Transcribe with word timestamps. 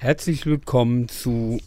Herzlich 0.00 0.46
willkommen 0.46 1.08
zu 1.08 1.58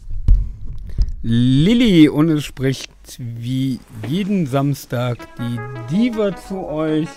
Lilly 1.21 2.07
und 2.07 2.29
es 2.29 2.45
spricht 2.45 2.89
wie 3.19 3.77
jeden 4.07 4.47
Samstag 4.47 5.17
die 5.37 5.59
Diva 5.93 6.33
zu 6.37 6.65
euch. 6.65 7.09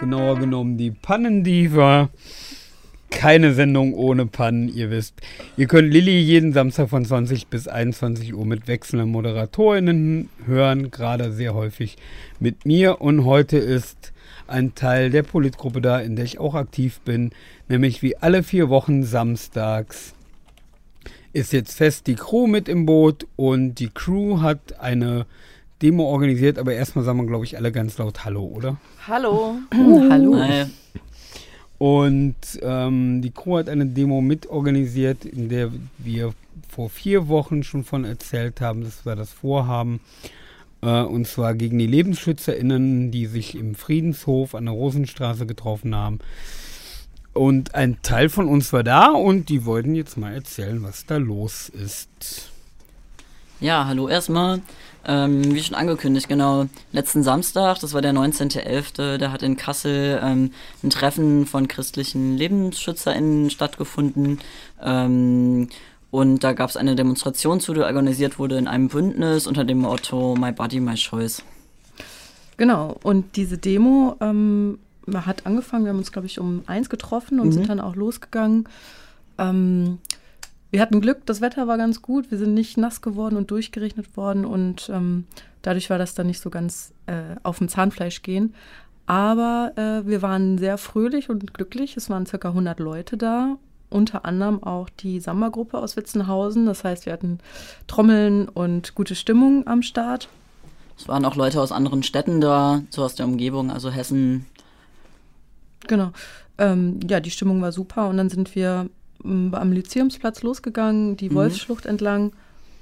Genauer 0.00 0.40
genommen 0.40 0.76
die 0.76 0.90
Pannendiva. 0.90 2.10
Keine 3.10 3.54
Sendung 3.54 3.94
ohne 3.94 4.26
Pannen, 4.26 4.68
ihr 4.68 4.90
wisst. 4.90 5.14
Ihr 5.56 5.68
könnt 5.68 5.92
Lilly 5.92 6.18
jeden 6.18 6.52
Samstag 6.52 6.88
von 6.88 7.04
20 7.04 7.46
bis 7.46 7.68
21 7.68 8.34
Uhr 8.34 8.44
mit 8.44 8.66
wechselnden 8.66 9.08
ModeratorInnen 9.08 10.30
hören, 10.46 10.90
gerade 10.90 11.30
sehr 11.30 11.54
häufig 11.54 11.96
mit 12.40 12.66
mir. 12.66 13.00
Und 13.00 13.24
heute 13.24 13.56
ist 13.56 14.12
ein 14.48 14.74
Teil 14.74 15.10
der 15.10 15.22
Politgruppe 15.22 15.80
da, 15.80 16.00
in 16.00 16.16
der 16.16 16.24
ich 16.24 16.40
auch 16.40 16.56
aktiv 16.56 16.98
bin, 17.04 17.30
nämlich 17.68 18.02
wie 18.02 18.16
alle 18.16 18.42
vier 18.42 18.68
Wochen 18.68 19.04
samstags 19.04 20.14
ist 21.32 21.52
jetzt 21.52 21.76
fest 21.76 22.06
die 22.06 22.14
Crew 22.14 22.46
mit 22.46 22.68
im 22.68 22.86
Boot 22.86 23.26
und 23.36 23.76
die 23.76 23.88
Crew 23.88 24.40
hat 24.40 24.80
eine 24.80 25.26
Demo 25.82 26.04
organisiert, 26.04 26.58
aber 26.58 26.74
erstmal 26.74 27.04
sagen 27.04 27.18
wir, 27.18 27.26
glaube 27.26 27.44
ich, 27.44 27.56
alle 27.56 27.72
ganz 27.72 27.96
laut 27.98 28.24
Hallo, 28.24 28.44
oder? 28.44 28.76
Hallo. 29.06 29.56
Uh. 29.74 30.10
Hallo. 30.10 30.36
Hi. 30.36 30.66
Und 31.78 32.36
ähm, 32.60 33.22
die 33.22 33.30
Crew 33.30 33.56
hat 33.56 33.68
eine 33.70 33.86
Demo 33.86 34.20
mitorganisiert, 34.20 35.24
in 35.24 35.48
der 35.48 35.70
wir 35.96 36.34
vor 36.68 36.90
vier 36.90 37.28
Wochen 37.28 37.62
schon 37.62 37.84
von 37.84 38.04
erzählt 38.04 38.60
haben, 38.60 38.82
das 38.84 39.06
war 39.06 39.16
das 39.16 39.32
Vorhaben, 39.32 40.00
äh, 40.82 41.02
und 41.02 41.26
zwar 41.26 41.54
gegen 41.54 41.78
die 41.78 41.86
LebensschützerInnen, 41.86 43.10
die 43.10 43.26
sich 43.26 43.54
im 43.54 43.74
Friedenshof 43.74 44.54
an 44.54 44.66
der 44.66 44.74
Rosenstraße 44.74 45.46
getroffen 45.46 45.94
haben. 45.94 46.18
Und 47.40 47.74
ein 47.74 47.96
Teil 48.02 48.28
von 48.28 48.48
uns 48.48 48.70
war 48.74 48.82
da 48.82 49.12
und 49.12 49.48
die 49.48 49.64
wollten 49.64 49.94
jetzt 49.94 50.18
mal 50.18 50.34
erzählen, 50.34 50.82
was 50.82 51.06
da 51.06 51.16
los 51.16 51.70
ist. 51.70 52.50
Ja, 53.60 53.86
hallo 53.86 54.08
erstmal. 54.08 54.60
Ähm, 55.06 55.54
wie 55.54 55.62
schon 55.62 55.74
angekündigt, 55.74 56.28
genau, 56.28 56.66
letzten 56.92 57.22
Samstag, 57.22 57.78
das 57.80 57.94
war 57.94 58.02
der 58.02 58.12
19.11., 58.12 59.16
da 59.16 59.32
hat 59.32 59.42
in 59.42 59.56
Kassel 59.56 60.20
ähm, 60.22 60.52
ein 60.82 60.90
Treffen 60.90 61.46
von 61.46 61.66
christlichen 61.66 62.36
LebensschützerInnen 62.36 63.48
stattgefunden. 63.48 64.40
Ähm, 64.82 65.70
und 66.10 66.44
da 66.44 66.52
gab 66.52 66.68
es 66.68 66.76
eine 66.76 66.94
Demonstration 66.94 67.60
zu, 67.60 67.72
die 67.72 67.80
organisiert 67.80 68.38
wurde 68.38 68.58
in 68.58 68.68
einem 68.68 68.88
Bündnis 68.88 69.46
unter 69.46 69.64
dem 69.64 69.78
Motto 69.78 70.36
My 70.38 70.52
Body, 70.52 70.78
My 70.78 70.94
Choice. 70.94 71.42
Genau, 72.58 72.98
und 73.02 73.36
diese 73.36 73.56
Demo 73.56 74.16
ähm, 74.20 74.78
hat 75.14 75.46
angefangen, 75.46 75.84
wir 75.84 75.90
haben 75.90 75.98
uns, 75.98 76.12
glaube 76.12 76.26
ich, 76.26 76.38
um 76.38 76.62
eins 76.66 76.88
getroffen 76.88 77.40
und 77.40 77.48
mhm. 77.48 77.52
sind 77.52 77.68
dann 77.68 77.80
auch 77.80 77.96
losgegangen. 77.96 78.68
Ähm, 79.38 79.98
wir 80.70 80.80
hatten 80.80 81.00
Glück, 81.00 81.26
das 81.26 81.40
Wetter 81.40 81.66
war 81.66 81.78
ganz 81.78 82.00
gut, 82.00 82.30
wir 82.30 82.38
sind 82.38 82.54
nicht 82.54 82.76
nass 82.76 83.00
geworden 83.00 83.36
und 83.36 83.50
durchgerechnet 83.50 84.16
worden 84.16 84.44
und 84.44 84.88
ähm, 84.92 85.24
dadurch 85.62 85.90
war 85.90 85.98
das 85.98 86.14
dann 86.14 86.28
nicht 86.28 86.40
so 86.40 86.50
ganz 86.50 86.92
äh, 87.06 87.36
auf 87.42 87.58
dem 87.58 87.68
Zahnfleisch 87.68 88.22
gehen. 88.22 88.54
Aber 89.06 89.72
äh, 89.74 90.06
wir 90.06 90.22
waren 90.22 90.58
sehr 90.58 90.78
fröhlich 90.78 91.30
und 91.30 91.52
glücklich. 91.52 91.96
Es 91.96 92.08
waren 92.10 92.26
circa 92.26 92.48
100 92.50 92.78
Leute 92.78 93.16
da, 93.16 93.56
unter 93.88 94.24
anderem 94.24 94.62
auch 94.62 94.88
die 94.88 95.18
Samba-Gruppe 95.18 95.78
aus 95.78 95.96
Witzenhausen. 95.96 96.66
Das 96.66 96.84
heißt, 96.84 97.06
wir 97.06 97.12
hatten 97.12 97.40
Trommeln 97.88 98.48
und 98.48 98.94
gute 98.94 99.16
Stimmung 99.16 99.66
am 99.66 99.82
Start. 99.82 100.28
Es 100.96 101.08
waren 101.08 101.24
auch 101.24 101.34
Leute 101.34 101.60
aus 101.60 101.72
anderen 101.72 102.04
Städten 102.04 102.40
da, 102.40 102.82
so 102.90 103.02
aus 103.02 103.16
der 103.16 103.26
Umgebung, 103.26 103.72
also 103.72 103.90
Hessen, 103.90 104.46
Genau. 105.86 106.12
Ähm, 106.58 107.00
ja, 107.08 107.20
die 107.20 107.30
Stimmung 107.30 107.62
war 107.62 107.72
super 107.72 108.08
und 108.08 108.16
dann 108.16 108.28
sind 108.28 108.54
wir 108.54 108.88
ähm, 109.24 109.54
am 109.54 109.72
Lyzeumsplatz 109.72 110.42
losgegangen, 110.42 111.16
die 111.16 111.30
mhm. 111.30 111.34
Wolfsschlucht 111.34 111.86
entlang 111.86 112.32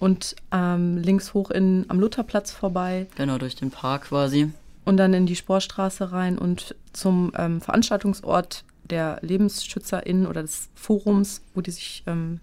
und 0.01 0.37
ähm, 0.53 0.99
links 0.99 1.35
hoch 1.35 1.51
in, 1.51 1.85
am 1.89 2.01
Lutherplatz 2.01 2.51
vorbei. 2.51 3.07
Genau, 3.17 3.39
durch 3.39 3.57
den 3.57 3.71
Park 3.71 4.09
quasi. 4.09 4.51
Und 4.85 4.97
dann 4.97 5.13
in 5.13 5.27
die 5.27 5.37
Sporstraße 5.37 6.13
rein 6.13 6.39
und 6.39 6.75
zum 6.93 7.33
ähm, 7.37 7.61
Veranstaltungsort 7.61 8.65
der 8.89 9.19
LebensschützerInnen 9.21 10.27
oder 10.27 10.43
des 10.43 10.71
Forums, 10.75 11.43
wo 11.55 11.61
die 11.61 11.71
sich, 11.71 12.05
ähm, 12.07 12.41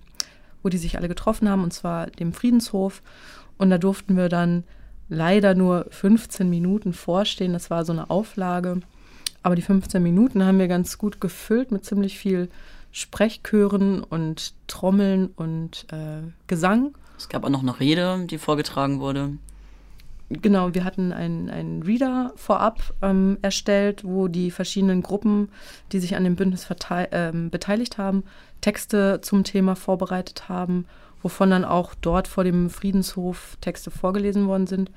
wo 0.62 0.70
die 0.70 0.78
sich 0.78 0.98
alle 0.98 1.08
getroffen 1.08 1.50
haben, 1.50 1.64
und 1.64 1.74
zwar 1.74 2.08
dem 2.08 2.34
Friedenshof. 2.34 3.02
Und 3.58 3.70
da 3.70 3.78
durften 3.78 4.16
wir 4.16 4.30
dann 4.30 4.64
leider 5.10 5.56
nur 5.56 5.88
15 5.90 6.50
Minuten 6.50 6.94
vorstehen. 6.94 7.54
Das 7.54 7.70
war 7.70 7.86
so 7.86 7.94
eine 7.94 8.10
Auflage. 8.10 8.82
Aber 9.46 9.54
die 9.54 9.62
15 9.62 10.02
Minuten 10.02 10.44
haben 10.44 10.58
wir 10.58 10.68
ganz 10.68 10.98
gut 10.98 11.22
gefüllt 11.22 11.72
mit 11.72 11.86
ziemlich 11.86 12.18
viel 12.18 12.50
Sprechchören 12.92 14.04
und 14.04 14.56
Trommeln 14.66 15.28
und 15.36 15.86
äh, 15.92 16.24
Gesang. 16.48 16.96
Es 17.16 17.30
gab 17.30 17.44
auch 17.44 17.50
noch 17.50 17.62
eine 17.62 17.80
Rede, 17.80 18.26
die 18.26 18.40
vorgetragen 18.40 19.00
wurde. 19.00 19.34
Genau, 20.30 20.74
wir 20.74 20.84
hatten 20.84 21.14
einen, 21.14 21.84
Reader 21.84 22.34
vorab 22.36 22.96
ähm, 23.04 23.38
erstellt, 23.44 24.04
wo 24.04 24.28
die 24.28 24.50
verschiedenen 24.50 25.04
Gruppen, 25.04 25.50
die 25.92 26.00
sich 26.00 26.16
an 26.16 26.24
dem 26.24 26.36
Bündnis 26.36 26.68
ähm, 27.12 27.52
beteiligt 27.52 28.00
haben, 28.00 28.24
Texte 28.62 29.20
zum 29.22 29.44
Thema 29.44 29.76
vorbereitet 29.76 30.50
haben, 30.50 30.86
wovon 31.22 31.52
dann 31.52 31.66
auch 31.66 31.94
dort 31.94 32.28
vor 32.28 32.44
dem 32.44 32.72
Friedenshof 32.72 33.60
Texte 33.62 33.92
vorgelesen 33.92 34.48
worden 34.48 34.66
sind. 34.66 34.90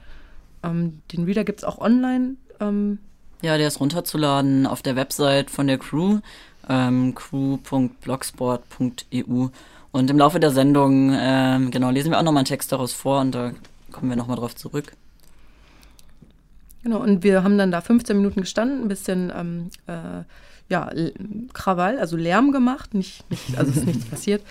Ähm, 0.63 1.03
den 1.13 1.25
Reader 1.25 1.45
gibt 1.45 1.59
es 1.59 1.65
auch 1.65 1.83
online. 1.83 2.37
Ähm, 2.61 3.01
ja, 3.43 3.57
der 3.57 3.69
ist 3.69 3.81
runterzuladen 3.81 4.67
auf 4.67 4.83
der 4.83 4.97
Website 4.97 5.51
von 5.51 5.67
der 5.67 5.79
Crew, 5.79 6.19
ähm, 6.69 7.15
crew.blogsport.eu. 7.15 9.47
Und 9.91 10.11
im 10.11 10.19
Laufe 10.19 10.39
der 10.41 10.51
Sendung, 10.51 11.17
ähm, 11.19 11.71
genau, 11.71 11.89
lesen 11.91 12.11
wir 12.11 12.19
auch 12.19 12.23
nochmal 12.23 12.41
einen 12.41 12.47
Text 12.47 12.73
daraus 12.73 12.93
vor 12.93 13.21
und 13.21 13.35
da 13.35 13.53
kommen 13.91 14.11
wir 14.11 14.17
nochmal 14.17 14.37
drauf 14.37 14.55
zurück. 14.55 14.93
Genau, 16.83 17.01
und 17.01 17.23
wir 17.23 17.43
haben 17.43 17.57
dann 17.59 17.71
da 17.71 17.81
15 17.81 18.17
Minuten 18.17 18.43
gestanden, 18.43 18.83
ein 18.83 18.89
bisschen 18.89 19.33
ähm, 19.35 19.71
äh, 19.87 20.25
ja, 20.69 20.91
Krawall, 21.55 21.99
also 21.99 22.17
Lärm 22.17 22.53
gemacht, 22.53 22.95
nicht, 22.95 23.29
nicht, 23.31 23.57
also 23.57 23.73
ist 23.73 23.87
nichts 23.87 24.05
passiert. 24.05 24.43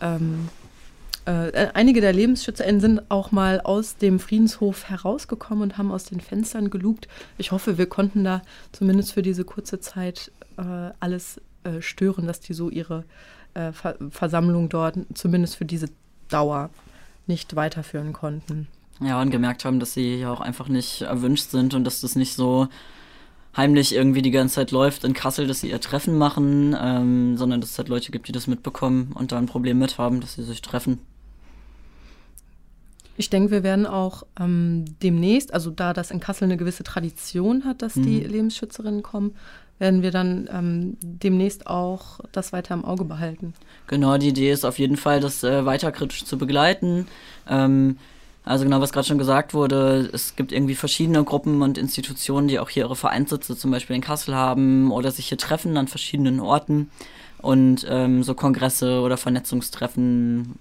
Ähm, 0.00 0.48
äh, 1.26 1.68
einige 1.74 2.00
der 2.00 2.12
LebensschützerInnen 2.12 2.80
sind 2.80 3.10
auch 3.10 3.32
mal 3.32 3.60
aus 3.60 3.96
dem 3.96 4.20
Friedenshof 4.20 4.88
herausgekommen 4.88 5.62
und 5.62 5.78
haben 5.78 5.90
aus 5.90 6.04
den 6.04 6.20
Fenstern 6.20 6.70
gelugt. 6.70 7.08
Ich 7.36 7.50
hoffe, 7.50 7.78
wir 7.78 7.86
konnten 7.86 8.22
da 8.22 8.42
zumindest 8.72 9.12
für 9.12 9.22
diese 9.22 9.44
kurze 9.44 9.80
Zeit 9.80 10.30
äh, 10.56 10.62
alles 11.00 11.40
äh, 11.64 11.82
stören, 11.82 12.26
dass 12.26 12.40
die 12.40 12.54
so 12.54 12.70
ihre 12.70 13.04
äh, 13.54 13.72
Ver 13.72 13.96
Versammlung 14.10 14.68
dort 14.68 14.98
zumindest 15.14 15.56
für 15.56 15.64
diese 15.64 15.88
Dauer 16.28 16.70
nicht 17.26 17.56
weiterführen 17.56 18.12
konnten. 18.12 18.68
Ja, 19.00 19.20
und 19.20 19.30
gemerkt 19.30 19.64
haben, 19.64 19.80
dass 19.80 19.94
sie 19.94 20.16
ja 20.16 20.30
auch 20.30 20.40
einfach 20.40 20.68
nicht 20.68 21.02
erwünscht 21.02 21.50
sind 21.50 21.74
und 21.74 21.84
dass 21.84 22.00
das 22.00 22.14
nicht 22.14 22.34
so 22.34 22.68
heimlich 23.56 23.94
irgendwie 23.94 24.22
die 24.22 24.30
ganze 24.30 24.56
Zeit 24.56 24.70
läuft 24.70 25.04
in 25.04 25.12
Kassel, 25.12 25.46
dass 25.46 25.60
sie 25.60 25.70
ihr 25.70 25.80
Treffen 25.80 26.16
machen, 26.18 26.76
ähm, 26.80 27.36
sondern 27.36 27.60
dass 27.60 27.70
es 27.70 27.78
halt 27.78 27.88
Leute 27.88 28.12
gibt, 28.12 28.28
die 28.28 28.32
das 28.32 28.46
mitbekommen 28.46 29.12
und 29.14 29.32
da 29.32 29.38
ein 29.38 29.46
Problem 29.46 29.78
mit 29.78 29.98
haben, 29.98 30.20
dass 30.20 30.34
sie 30.34 30.44
sich 30.44 30.62
treffen. 30.62 31.00
Ich 33.16 33.30
denke, 33.30 33.50
wir 33.50 33.62
werden 33.62 33.86
auch 33.86 34.24
ähm, 34.38 34.84
demnächst, 35.02 35.54
also 35.54 35.70
da 35.70 35.92
das 35.92 36.10
in 36.10 36.20
Kassel 36.20 36.44
eine 36.44 36.56
gewisse 36.56 36.84
Tradition 36.84 37.64
hat, 37.64 37.82
dass 37.82 37.96
mhm. 37.96 38.02
die 38.02 38.20
Lebensschützerinnen 38.20 39.02
kommen, 39.02 39.34
werden 39.78 40.02
wir 40.02 40.10
dann 40.10 40.48
ähm, 40.52 40.96
demnächst 41.02 41.66
auch 41.66 42.20
das 42.32 42.52
weiter 42.52 42.74
im 42.74 42.84
Auge 42.84 43.04
behalten. 43.04 43.54
Genau, 43.88 44.16
die 44.16 44.28
Idee 44.28 44.50
ist 44.50 44.64
auf 44.64 44.78
jeden 44.78 44.96
Fall, 44.96 45.20
das 45.20 45.44
äh, 45.44 45.66
weiter 45.66 45.92
kritisch 45.92 46.24
zu 46.24 46.38
begleiten. 46.38 47.06
Ähm, 47.48 47.98
also 48.44 48.64
genau, 48.64 48.80
was 48.80 48.92
gerade 48.92 49.06
schon 49.06 49.18
gesagt 49.18 49.54
wurde, 49.54 50.08
es 50.12 50.36
gibt 50.36 50.52
irgendwie 50.52 50.76
verschiedene 50.76 51.24
Gruppen 51.24 51.62
und 51.62 51.78
Institutionen, 51.78 52.46
die 52.46 52.60
auch 52.60 52.70
hier 52.70 52.84
ihre 52.84 52.96
Vereinssitze 52.96 53.56
zum 53.56 53.72
Beispiel 53.72 53.96
in 53.96 54.02
Kassel 54.02 54.34
haben 54.34 54.92
oder 54.92 55.10
sich 55.10 55.26
hier 55.26 55.38
treffen 55.38 55.76
an 55.76 55.88
verschiedenen 55.88 56.38
Orten 56.38 56.90
und 57.42 57.84
ähm, 57.88 58.22
so 58.22 58.34
Kongresse 58.34 59.00
oder 59.00 59.16
Vernetzungstreffen 59.16 60.54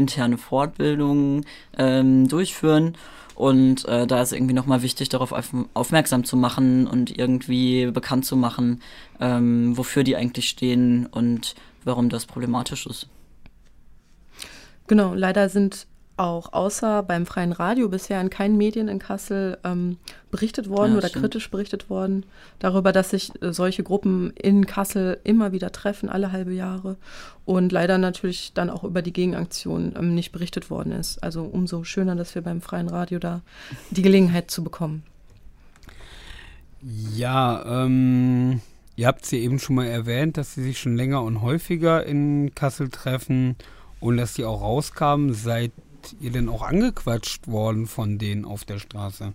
interne 0.00 0.38
Fortbildungen 0.38 1.44
ähm, 1.78 2.26
durchführen. 2.26 2.96
Und 3.34 3.86
äh, 3.86 4.06
da 4.06 4.20
ist 4.20 4.32
irgendwie 4.32 4.54
nochmal 4.54 4.82
wichtig, 4.82 5.08
darauf 5.08 5.32
auf, 5.32 5.54
aufmerksam 5.72 6.24
zu 6.24 6.36
machen 6.36 6.86
und 6.86 7.16
irgendwie 7.16 7.86
bekannt 7.90 8.26
zu 8.26 8.36
machen, 8.36 8.82
ähm, 9.20 9.76
wofür 9.76 10.02
die 10.02 10.16
eigentlich 10.16 10.48
stehen 10.48 11.06
und 11.06 11.54
warum 11.84 12.08
das 12.08 12.26
problematisch 12.26 12.86
ist. 12.86 13.08
Genau, 14.88 15.14
leider 15.14 15.48
sind 15.48 15.86
auch 16.20 16.52
außer 16.52 17.02
beim 17.02 17.24
freien 17.24 17.52
Radio 17.52 17.88
bisher 17.88 18.20
in 18.20 18.28
keinen 18.28 18.58
Medien 18.58 18.88
in 18.88 18.98
Kassel 18.98 19.58
ähm, 19.64 19.96
berichtet 20.30 20.68
worden 20.68 20.92
ja, 20.92 20.98
oder 20.98 21.08
stimmt. 21.08 21.24
kritisch 21.24 21.50
berichtet 21.50 21.88
worden 21.88 22.26
darüber, 22.58 22.92
dass 22.92 23.10
sich 23.10 23.32
äh, 23.42 23.54
solche 23.54 23.82
Gruppen 23.82 24.30
in 24.36 24.66
Kassel 24.66 25.18
immer 25.24 25.52
wieder 25.52 25.72
treffen, 25.72 26.10
alle 26.10 26.30
halbe 26.30 26.52
Jahre. 26.52 26.96
Und 27.46 27.72
leider 27.72 27.96
natürlich 27.96 28.52
dann 28.52 28.68
auch 28.68 28.84
über 28.84 29.00
die 29.00 29.14
Gegenaktion 29.14 29.94
ähm, 29.96 30.14
nicht 30.14 30.30
berichtet 30.30 30.68
worden 30.68 30.92
ist. 30.92 31.22
Also 31.22 31.42
umso 31.44 31.84
schöner, 31.84 32.14
dass 32.16 32.34
wir 32.34 32.42
beim 32.42 32.60
freien 32.60 32.88
Radio 32.88 33.18
da 33.18 33.40
die 33.90 34.02
Gelegenheit 34.02 34.50
zu 34.50 34.62
bekommen. 34.62 35.02
Ja, 37.14 37.84
ähm, 37.84 38.60
ihr 38.94 39.06
habt 39.06 39.24
es 39.24 39.30
ja 39.30 39.38
eben 39.38 39.58
schon 39.58 39.76
mal 39.76 39.86
erwähnt, 39.86 40.36
dass 40.36 40.54
sie 40.54 40.62
sich 40.62 40.78
schon 40.78 40.96
länger 40.96 41.22
und 41.22 41.40
häufiger 41.40 42.04
in 42.04 42.54
Kassel 42.54 42.90
treffen 42.90 43.56
Und 44.00 44.18
dass 44.18 44.34
die 44.34 44.44
auch 44.44 44.60
rauskamen, 44.60 45.32
seid 45.32 45.72
ihr 46.20 46.30
denn 46.30 46.48
auch 46.48 46.62
angequatscht 46.62 47.48
worden 47.48 47.86
von 47.86 48.18
denen 48.18 48.44
auf 48.44 48.64
der 48.64 48.78
Straße? 48.78 49.32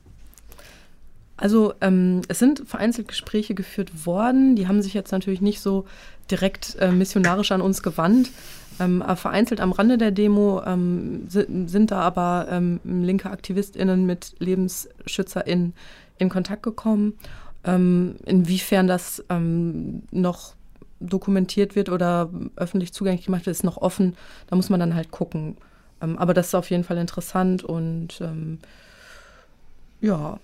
Also 1.38 1.74
ähm, 1.82 2.22
es 2.28 2.40
sind 2.40 2.64
vereinzelt 2.66 3.08
Gespräche 3.08 3.56
geführt 3.56 4.06
worden. 4.06 4.56
Die 4.56 4.68
haben 4.68 4.82
sich 4.82 4.94
jetzt 4.94 5.12
natürlich 5.12 5.42
nicht 5.42 5.60
so 5.60 5.86
direkt 6.32 6.76
äh, 6.80 6.92
missionarisch 6.92 7.52
an 7.52 7.62
uns 7.62 7.84
gewandt. 7.84 8.32
Ähm, 8.80 9.04
vereinzelt 9.16 9.62
am 9.62 9.72
Rande 9.72 9.98
der 9.98 10.12
Demo 10.12 10.62
ähm, 10.66 11.28
sind, 11.30 11.70
sind, 11.70 11.92
da 11.92 12.02
aber 12.02 12.48
ähm, 12.50 12.80
linke 12.84 13.30
AktivistInnen 13.30 14.06
mit 14.06 14.36
LebensschützerInnen 14.40 15.74
in 16.18 16.30
Kontakt 16.30 16.64
gekommen. 16.64 17.14
Ähm, 17.64 18.16
inwiefern 18.26 18.88
das 18.88 19.24
ähm, 19.30 20.04
noch 20.12 20.56
dokumentiert 21.00 21.76
wird 21.76 21.90
oder 21.90 22.30
öffentlich 22.56 22.94
zugänglich 22.94 23.26
gemacht 23.26 23.46
wird, 23.46 23.56
ist 23.56 23.64
noch 23.64 23.78
offen. 23.78 24.16
Da 24.48 24.56
muss 24.56 24.70
man 24.70 24.80
dann 24.80 24.96
halt 24.96 25.12
gucken. 25.12 25.58
Ähm, 26.02 26.18
aber 26.18 26.34
das 26.34 26.48
ist 26.48 26.56
auf 26.56 26.70
jeden 26.70 26.84
Fall 26.84 26.98
interessant 26.98 27.64
und 27.64 28.20
ja. 30.02 30.40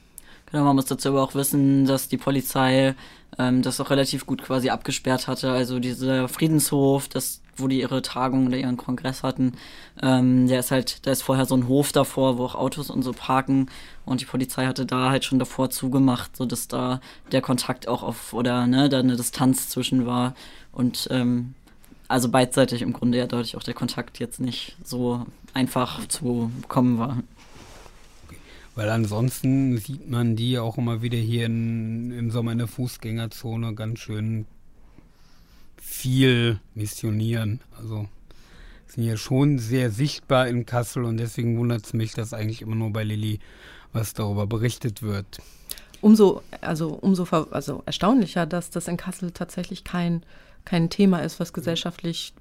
Genau, 0.52 0.66
man 0.66 0.76
muss 0.76 0.86
dazu 0.86 1.10
aber 1.10 1.22
auch 1.22 1.36
wissen, 1.36 1.86
dass 1.86 2.10
die 2.10 2.18
Polizei 2.18 2.96
ähm, 3.38 3.62
das 3.62 3.80
auch 3.80 3.90
relativ 3.90 4.26
gut 4.26 4.44
quasi 4.44 4.70
abgesperrt 4.70 5.28
hatte. 5.28 5.52
Also 5.52 5.80
dieser 5.80 6.28
Friedenshof, 6.28 7.08
das, 7.08 7.42
wo 7.56 7.68
die 7.68 7.80
ihre 7.80 8.02
Tagung 8.02 8.48
oder 8.48 8.58
ihren 8.58 8.76
Kongress 8.76 9.24
hatten, 9.24 9.54
ähm, 10.02 10.48
der 10.48 10.60
ist 10.60 10.72
halt, 10.72 11.06
da 11.06 11.12
ist 11.12 11.22
vorher 11.22 11.46
so 11.46 11.56
ein 11.56 11.68
Hof 11.68 11.92
davor, 11.94 12.38
wo 12.38 12.46
auch 12.46 12.56
Autos 12.56 12.90
und 12.90 13.04
so 13.04 13.14
parken 13.14 13.68
und 14.04 14.20
die 14.20 14.26
Polizei 14.26 14.66
hatte 14.66 14.86
da 14.86 15.10
halt 15.10 15.24
schon 15.24 15.40
davor 15.40 15.70
zugemacht, 15.70 16.36
so 16.36 16.46
dass 16.46 16.68
da 16.68 17.00
der 17.32 17.42
Kontakt 17.42 17.88
auch 17.88 18.04
auf 18.04 18.34
oder 18.34 18.68
ne, 18.68 18.90
da 18.90 19.00
eine 19.00 19.16
Distanz 19.16 19.70
zwischen 19.70 20.06
war 20.06 20.34
und 20.74 21.08
ähm, 21.12 21.54
also 22.12 22.30
beidseitig 22.30 22.82
im 22.82 22.94
Grunde 22.94 23.18
ja 23.18 23.28
dadurch 23.28 23.56
auch 23.56 23.64
der 23.64 23.74
Kontakt 23.74 24.20
jetzt 24.20 24.40
nicht 24.40 24.76
so 24.84 25.26
einfach 25.54 26.08
zu 26.08 26.52
bekommen 26.62 27.00
war. 27.00 27.24
Weil 28.76 28.90
ansonsten 28.90 29.78
sieht 29.78 30.10
man 30.10 30.36
die 30.36 30.58
auch 30.60 30.78
immer 30.78 31.02
wieder 31.02 31.18
hier 31.18 31.46
in, 31.46 32.12
im 32.12 32.32
Sommer 32.32 32.54
in 32.54 32.60
der 32.60 32.68
Fußgängerzone 32.68 33.76
ganz 33.76 34.00
schön 34.00 34.46
viel 35.78 36.60
missionieren. 36.74 37.60
Also 37.78 38.08
sind 38.88 39.04
ja 39.04 39.18
schon 39.18 39.60
sehr 39.60 39.92
sichtbar 39.92 40.48
in 40.48 40.66
Kassel 40.66 41.04
und 41.06 41.18
deswegen 41.18 41.58
wundert 41.58 41.86
es 41.86 41.94
mich, 41.94 42.14
dass 42.14 42.34
eigentlich 42.34 42.62
immer 42.62 42.76
nur 42.76 42.92
bei 42.92 43.04
Lilly 43.04 43.40
was 43.94 44.14
darüber 44.14 44.48
berichtet 44.48 45.02
wird. 45.02 45.40
Umso, 46.02 46.42
also 46.62 46.94
umso 46.94 47.24
also 47.52 47.84
erstaunlicher, 47.86 48.46
dass 48.46 48.70
das 48.70 48.88
in 48.88 48.98
Kassel 48.98 49.32
tatsächlich 49.32 49.84
kein, 49.84 50.24
kein 50.66 50.90
Thema 50.90 51.20
ist, 51.20 51.40
was 51.40 51.54
gesellschaftlich 51.54 52.34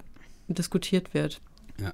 diskutiert 0.49 1.14
wird. 1.14 1.40
Ja. 1.78 1.93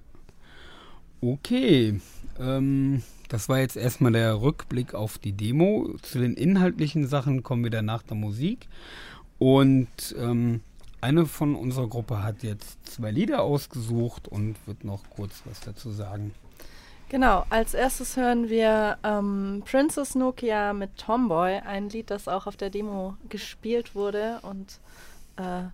Okay. 1.20 2.00
Ähm, 2.38 3.02
das 3.28 3.48
war 3.48 3.58
jetzt 3.58 3.76
erstmal 3.76 4.12
der 4.12 4.40
Rückblick 4.40 4.94
auf 4.94 5.18
die 5.18 5.32
Demo. 5.32 5.94
Zu 6.02 6.18
den 6.18 6.34
inhaltlichen 6.34 7.06
Sachen 7.06 7.42
kommen 7.42 7.64
wir 7.64 7.70
dann 7.70 7.86
nach 7.86 8.02
der 8.02 8.16
Musik. 8.16 8.68
Und 9.38 10.14
ähm, 10.18 10.60
eine 11.00 11.26
von 11.26 11.54
unserer 11.54 11.88
Gruppe 11.88 12.22
hat 12.22 12.42
jetzt 12.42 12.86
zwei 12.86 13.10
Lieder 13.10 13.42
ausgesucht 13.42 14.28
und 14.28 14.56
wird 14.66 14.84
noch 14.84 15.02
kurz 15.10 15.42
was 15.44 15.60
dazu 15.60 15.90
sagen. 15.90 16.32
Genau, 17.08 17.44
als 17.50 17.74
erstes 17.74 18.16
hören 18.16 18.48
wir 18.48 18.98
ähm, 19.04 19.62
Princess 19.64 20.16
Nokia 20.16 20.72
mit 20.72 20.96
Tomboy, 20.96 21.58
ein 21.58 21.88
Lied, 21.88 22.10
das 22.10 22.26
auch 22.26 22.48
auf 22.48 22.56
der 22.56 22.70
Demo 22.70 23.16
gespielt 23.28 23.94
wurde 23.94 24.40
und 24.42 24.80
äh, 25.36 25.68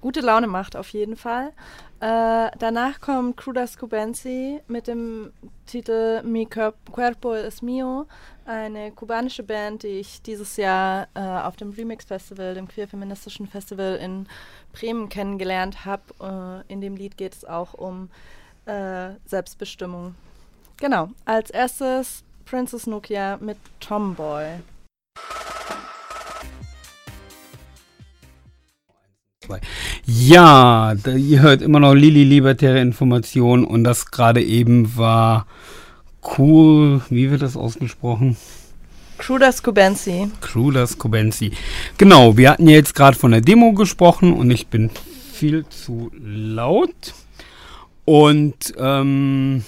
gute 0.00 0.20
Laune 0.20 0.46
macht 0.46 0.76
auf 0.76 0.88
jeden 0.90 1.16
Fall. 1.16 1.52
Äh, 2.00 2.50
danach 2.58 3.00
kommt 3.00 3.36
Cruda 3.36 3.66
Scubenzi 3.66 4.60
mit 4.68 4.86
dem 4.86 5.32
Titel 5.66 6.22
Mi 6.22 6.46
Cuerpo 6.46 7.34
es 7.34 7.60
Mio, 7.60 8.06
eine 8.44 8.92
kubanische 8.92 9.42
Band, 9.42 9.82
die 9.82 9.98
ich 9.98 10.22
dieses 10.22 10.56
Jahr 10.56 11.08
äh, 11.14 11.20
auf 11.20 11.56
dem 11.56 11.70
Remix 11.70 12.04
Festival, 12.04 12.54
dem 12.54 12.68
queer-feministischen 12.68 13.48
Festival 13.48 13.96
in 13.96 14.28
Bremen 14.72 15.08
kennengelernt 15.08 15.84
habe. 15.84 16.64
Äh, 16.68 16.72
in 16.72 16.80
dem 16.80 16.94
Lied 16.94 17.16
geht 17.16 17.34
es 17.34 17.44
auch 17.44 17.74
um 17.74 18.10
äh, 18.66 19.10
Selbstbestimmung. 19.26 20.14
Genau, 20.76 21.08
als 21.24 21.50
erstes 21.50 22.22
Princess 22.44 22.86
Nokia 22.86 23.38
mit 23.38 23.58
Tomboy. 23.80 24.60
Ja, 30.06 30.94
da, 31.02 31.12
ihr 31.12 31.42
hört 31.42 31.62
immer 31.62 31.80
noch 31.80 31.94
Lili 31.94 32.24
Libertäre 32.24 32.80
Information 32.80 33.64
und 33.64 33.84
das 33.84 34.10
gerade 34.10 34.42
eben 34.42 34.96
war 34.96 35.46
cool, 36.38 37.02
wie 37.10 37.30
wird 37.30 37.42
das 37.42 37.56
ausgesprochen? 37.56 38.36
Cruda 39.18 39.50
Scubenzi. 39.50 40.30
Cruda 40.40 40.86
Scubenzi. 40.86 41.52
Genau, 41.98 42.36
wir 42.36 42.50
hatten 42.50 42.68
ja 42.68 42.76
jetzt 42.76 42.94
gerade 42.94 43.18
von 43.18 43.32
der 43.32 43.40
Demo 43.40 43.72
gesprochen 43.72 44.32
und 44.32 44.50
ich 44.50 44.68
bin 44.68 44.90
viel 45.32 45.66
zu 45.68 46.10
laut. 46.18 47.14
Und 48.04 48.74
ähm, 48.78 49.64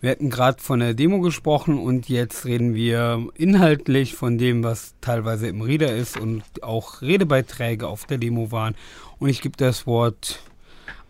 wir 0.00 0.10
hatten 0.10 0.30
gerade 0.30 0.62
von 0.62 0.80
der 0.80 0.94
Demo 0.94 1.20
gesprochen 1.20 1.78
und 1.78 2.08
jetzt 2.08 2.46
reden 2.46 2.74
wir 2.74 3.28
inhaltlich 3.34 4.14
von 4.14 4.38
dem, 4.38 4.64
was 4.64 4.94
teilweise 5.00 5.48
im 5.48 5.60
Reader 5.60 5.94
ist 5.94 6.18
und 6.18 6.42
auch 6.62 7.02
Redebeiträge 7.02 7.86
auf 7.86 8.06
der 8.06 8.18
Demo 8.18 8.50
waren. 8.50 8.74
Und 9.18 9.28
ich 9.28 9.42
gebe 9.42 9.56
das 9.58 9.86
Wort 9.86 10.40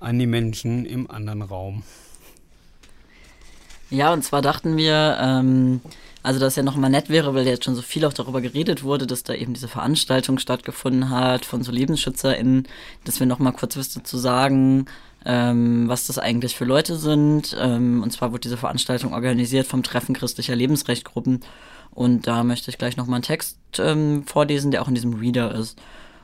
an 0.01 0.19
die 0.19 0.27
Menschen 0.27 0.87
im 0.87 1.09
anderen 1.09 1.43
Raum. 1.43 1.85
Ja, 3.91 4.13
und 4.13 4.23
zwar 4.23 4.43
dachten 4.43 4.77
wir, 4.77 5.19
ähm, 5.21 5.81
also 6.23 6.41
dass 6.41 6.57
ja 6.57 6.63
nochmal 6.63 6.91
nett 6.91 7.11
wäre, 7.11 7.35
weil 7.35 7.47
jetzt 7.47 7.65
schon 7.65 7.75
so 7.77 7.83
viel 7.83 8.05
auch 8.05 8.13
darüber 8.13 8.41
geredet 8.41 8.83
wurde, 8.83 9.07
dass 9.07 9.23
da 9.23 9.35
eben 9.35 9.55
diese 9.55 9.69
Veranstaltung 9.69 10.39
stattgefunden 10.39 11.11
hat 11.11 11.45
von 11.45 11.63
so 11.63 11.71
LebensschützerInnen, 11.71 12.67
dass 13.05 13.21
wir 13.21 13.27
nochmal 13.27 13.53
kurz 13.53 13.77
was 13.77 13.93
dazu 13.93 14.19
sagen, 14.19 14.87
ähm, 15.25 15.89
was 15.89 16.07
das 16.07 16.19
eigentlich 16.19 16.57
für 16.57 16.65
Leute 16.65 16.97
sind. 16.97 17.57
Ähm, 17.61 18.03
und 18.03 18.13
zwar 18.13 18.33
wurde 18.33 18.41
diese 18.41 18.57
Veranstaltung 18.57 19.13
organisiert 19.13 19.67
vom 19.67 19.83
Treffen 19.83 20.15
christlicher 20.15 20.57
Lebensrechtgruppen. 20.57 21.41
Und 21.93 22.27
da 22.27 22.45
möchte 22.45 22.71
ich 22.71 22.79
gleich 22.79 22.97
nochmal 22.97 23.17
einen 23.17 23.25
Text 23.25 23.59
ähm, 23.79 24.25
vorlesen, 24.25 24.71
der 24.71 24.83
auch 24.83 24.89
in 24.89 24.95
diesem 24.95 25.15
Reader 25.15 25.55
ist. 25.55 25.79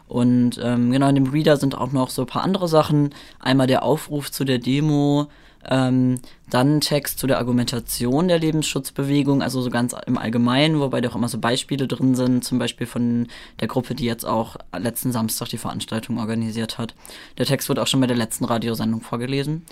Und 0.09 0.61
ähm, 0.63 0.93
genau 0.93 1.09
in 1.09 1.17
dem 1.17 1.27
Reader 1.27 1.57
sind 1.57 1.77
auch 1.77 1.93
noch 1.93 2.11
so 2.11 2.23
ein 2.23 2.29
paar 2.29 2.45
andere 2.45 2.69
Sachen. 2.69 3.11
Einmal 3.41 3.67
der 3.67 3.83
Aufruf 3.83 4.31
zu 4.31 4.45
der 4.45 4.59
Demo, 4.59 5.29
ähm, 5.69 6.21
dann 6.49 6.81
Text 6.81 7.19
zu 7.19 7.27
der 7.27 7.39
Argumentation 7.39 8.29
der 8.29 8.39
Lebensschutzbewegung, 8.39 9.43
also 9.43 9.61
so 9.61 9.71
ganz 9.71 9.95
im 10.07 10.17
Allgemeinen, 10.17 10.79
wobei 10.81 11.01
da 11.01 11.09
auch 11.09 11.17
immer 11.17 11.29
so 11.29 11.39
Beispiele 11.39 11.89
drin 11.89 12.15
sind, 12.15 12.45
zum 12.45 12.59
Beispiel 12.59 12.87
von 12.87 13.27
der 13.61 13.69
Gruppe, 13.69 13.95
die 13.95 14.05
jetzt 14.05 14.25
auch 14.25 14.57
letzten 14.77 15.13
Samstag 15.13 15.49
die 15.49 15.59
Veranstaltung 15.59 16.19
organisiert 16.19 16.79
hat. 16.79 16.95
Der 17.39 17.47
Text 17.47 17.69
wurde 17.69 17.83
auch 17.83 17.87
schon 17.87 18.01
bei 18.01 18.07
der 18.07 18.17
letzten 18.17 18.45
Radiosendung 18.45 19.01
vorgelesen. 19.01 19.63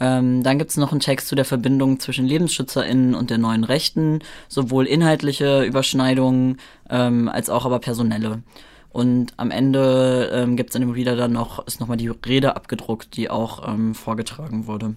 Ähm, 0.00 0.42
dann 0.42 0.58
gibt 0.58 0.70
es 0.70 0.76
noch 0.76 0.92
einen 0.92 1.00
Text 1.00 1.28
zu 1.28 1.34
der 1.34 1.44
Verbindung 1.44 1.98
zwischen 1.98 2.26
LebensschützerInnen 2.26 3.14
und 3.14 3.30
der 3.30 3.38
neuen 3.38 3.64
Rechten, 3.64 4.20
sowohl 4.48 4.86
inhaltliche 4.86 5.64
Überschneidungen 5.64 6.58
ähm, 6.90 7.28
als 7.28 7.50
auch 7.50 7.64
aber 7.64 7.78
personelle. 7.78 8.42
Und 8.90 9.32
am 9.38 9.50
Ende 9.50 10.30
ähm, 10.32 10.56
gibt 10.56 10.70
es 10.70 10.76
in 10.76 10.82
dem 10.82 10.90
Reader 10.90 11.16
dann 11.16 11.32
noch, 11.32 11.66
ist 11.66 11.80
nochmal 11.80 11.96
die 11.96 12.08
Rede 12.08 12.54
abgedruckt, 12.54 13.16
die 13.16 13.30
auch 13.30 13.66
ähm, 13.66 13.94
vorgetragen 13.94 14.66
wurde 14.66 14.94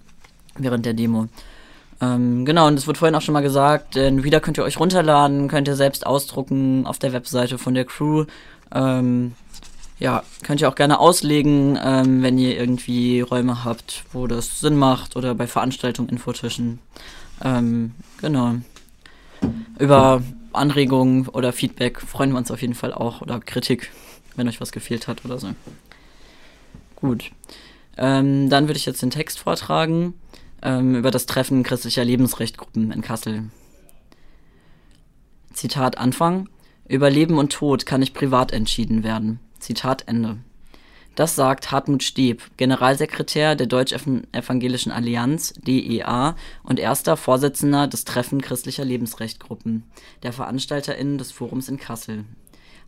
während 0.58 0.86
der 0.86 0.94
Demo. 0.94 1.28
Ähm, 2.02 2.46
genau, 2.46 2.68
und 2.68 2.80
es 2.80 2.88
wurde 2.88 2.98
vorhin 2.98 3.16
auch 3.16 3.22
schon 3.22 3.34
mal 3.34 3.42
gesagt, 3.42 3.96
den 3.96 4.20
Reader 4.20 4.40
könnt 4.40 4.58
ihr 4.58 4.64
euch 4.64 4.80
runterladen, 4.80 5.48
könnt 5.48 5.68
ihr 5.68 5.76
selbst 5.76 6.06
ausdrucken 6.06 6.88
auf 6.88 6.98
der 6.98 7.14
Webseite 7.14 7.60
von 7.60 7.76
der 7.76 7.86
Crew. 7.86 8.26
Ähm, 8.74 9.34
ja, 10.00 10.24
könnt 10.42 10.62
ihr 10.62 10.68
auch 10.68 10.76
gerne 10.76 11.00
auslegen, 11.00 11.78
ähm, 11.82 12.24
wenn 12.24 12.40
ihr 12.40 12.58
irgendwie 12.58 13.22
Räume 13.22 13.64
habt, 13.64 14.04
wo 14.14 14.26
das 14.26 14.60
Sinn 14.60 14.76
macht 14.78 15.16
oder 15.16 15.36
bei 15.36 15.46
Veranstaltungen, 15.46 16.10
Infotischen. 16.10 16.80
Ähm, 17.44 17.92
genau. 18.20 18.56
Über 19.78 20.24
Anregungen 20.54 21.28
oder 21.28 21.54
Feedback 21.54 22.02
freuen 22.02 22.32
wir 22.32 22.40
uns 22.40 22.50
auf 22.50 22.62
jeden 22.62 22.74
Fall 22.74 22.94
auch 22.94 23.22
oder 23.22 23.40
Kritik, 23.40 23.92
wenn 24.36 24.48
euch 24.48 24.60
was 24.60 24.72
gefehlt 24.72 25.08
hat 25.08 25.24
oder 25.24 25.38
so. 25.38 25.50
Gut. 26.96 27.32
Ähm, 27.96 28.50
dann 28.50 28.68
würde 28.68 28.78
ich 28.78 28.88
jetzt 28.88 29.04
den 29.04 29.12
Text 29.12 29.38
vortragen 29.38 30.16
ähm, 30.62 30.96
über 30.96 31.12
das 31.12 31.26
Treffen 31.26 31.64
christlicher 31.64 32.04
Lebensrechtgruppen 32.04 32.92
in 32.92 33.02
Kassel. 33.02 33.50
Zitat 35.54 35.98
Anfang. 35.98 36.50
Über 36.88 37.10
Leben 37.10 37.38
und 37.38 37.52
Tod 37.52 37.86
kann 37.86 38.02
nicht 38.02 38.14
privat 38.14 38.52
entschieden 38.52 39.04
werden. 39.04 39.40
Zitat 39.60 40.08
Ende. 40.08 40.40
Das 41.16 41.36
sagt 41.36 41.72
Hartmut 41.72 42.04
Steb, 42.04 42.42
Generalsekretär 42.56 43.56
der 43.56 43.68
Deutsch-Evangelischen 43.68 44.92
Allianz, 44.92 45.54
DEA, 45.62 46.36
und 46.64 46.80
erster 46.80 47.18
Vorsitzender 47.18 47.88
des 47.88 48.06
Treffen 48.06 48.42
christlicher 48.42 48.86
Lebensrechtgruppen, 48.86 49.84
der 50.24 50.32
VeranstalterInnen 50.32 51.18
des 51.18 51.32
Forums 51.34 51.68
in 51.68 51.78
Kassel. 51.78 52.24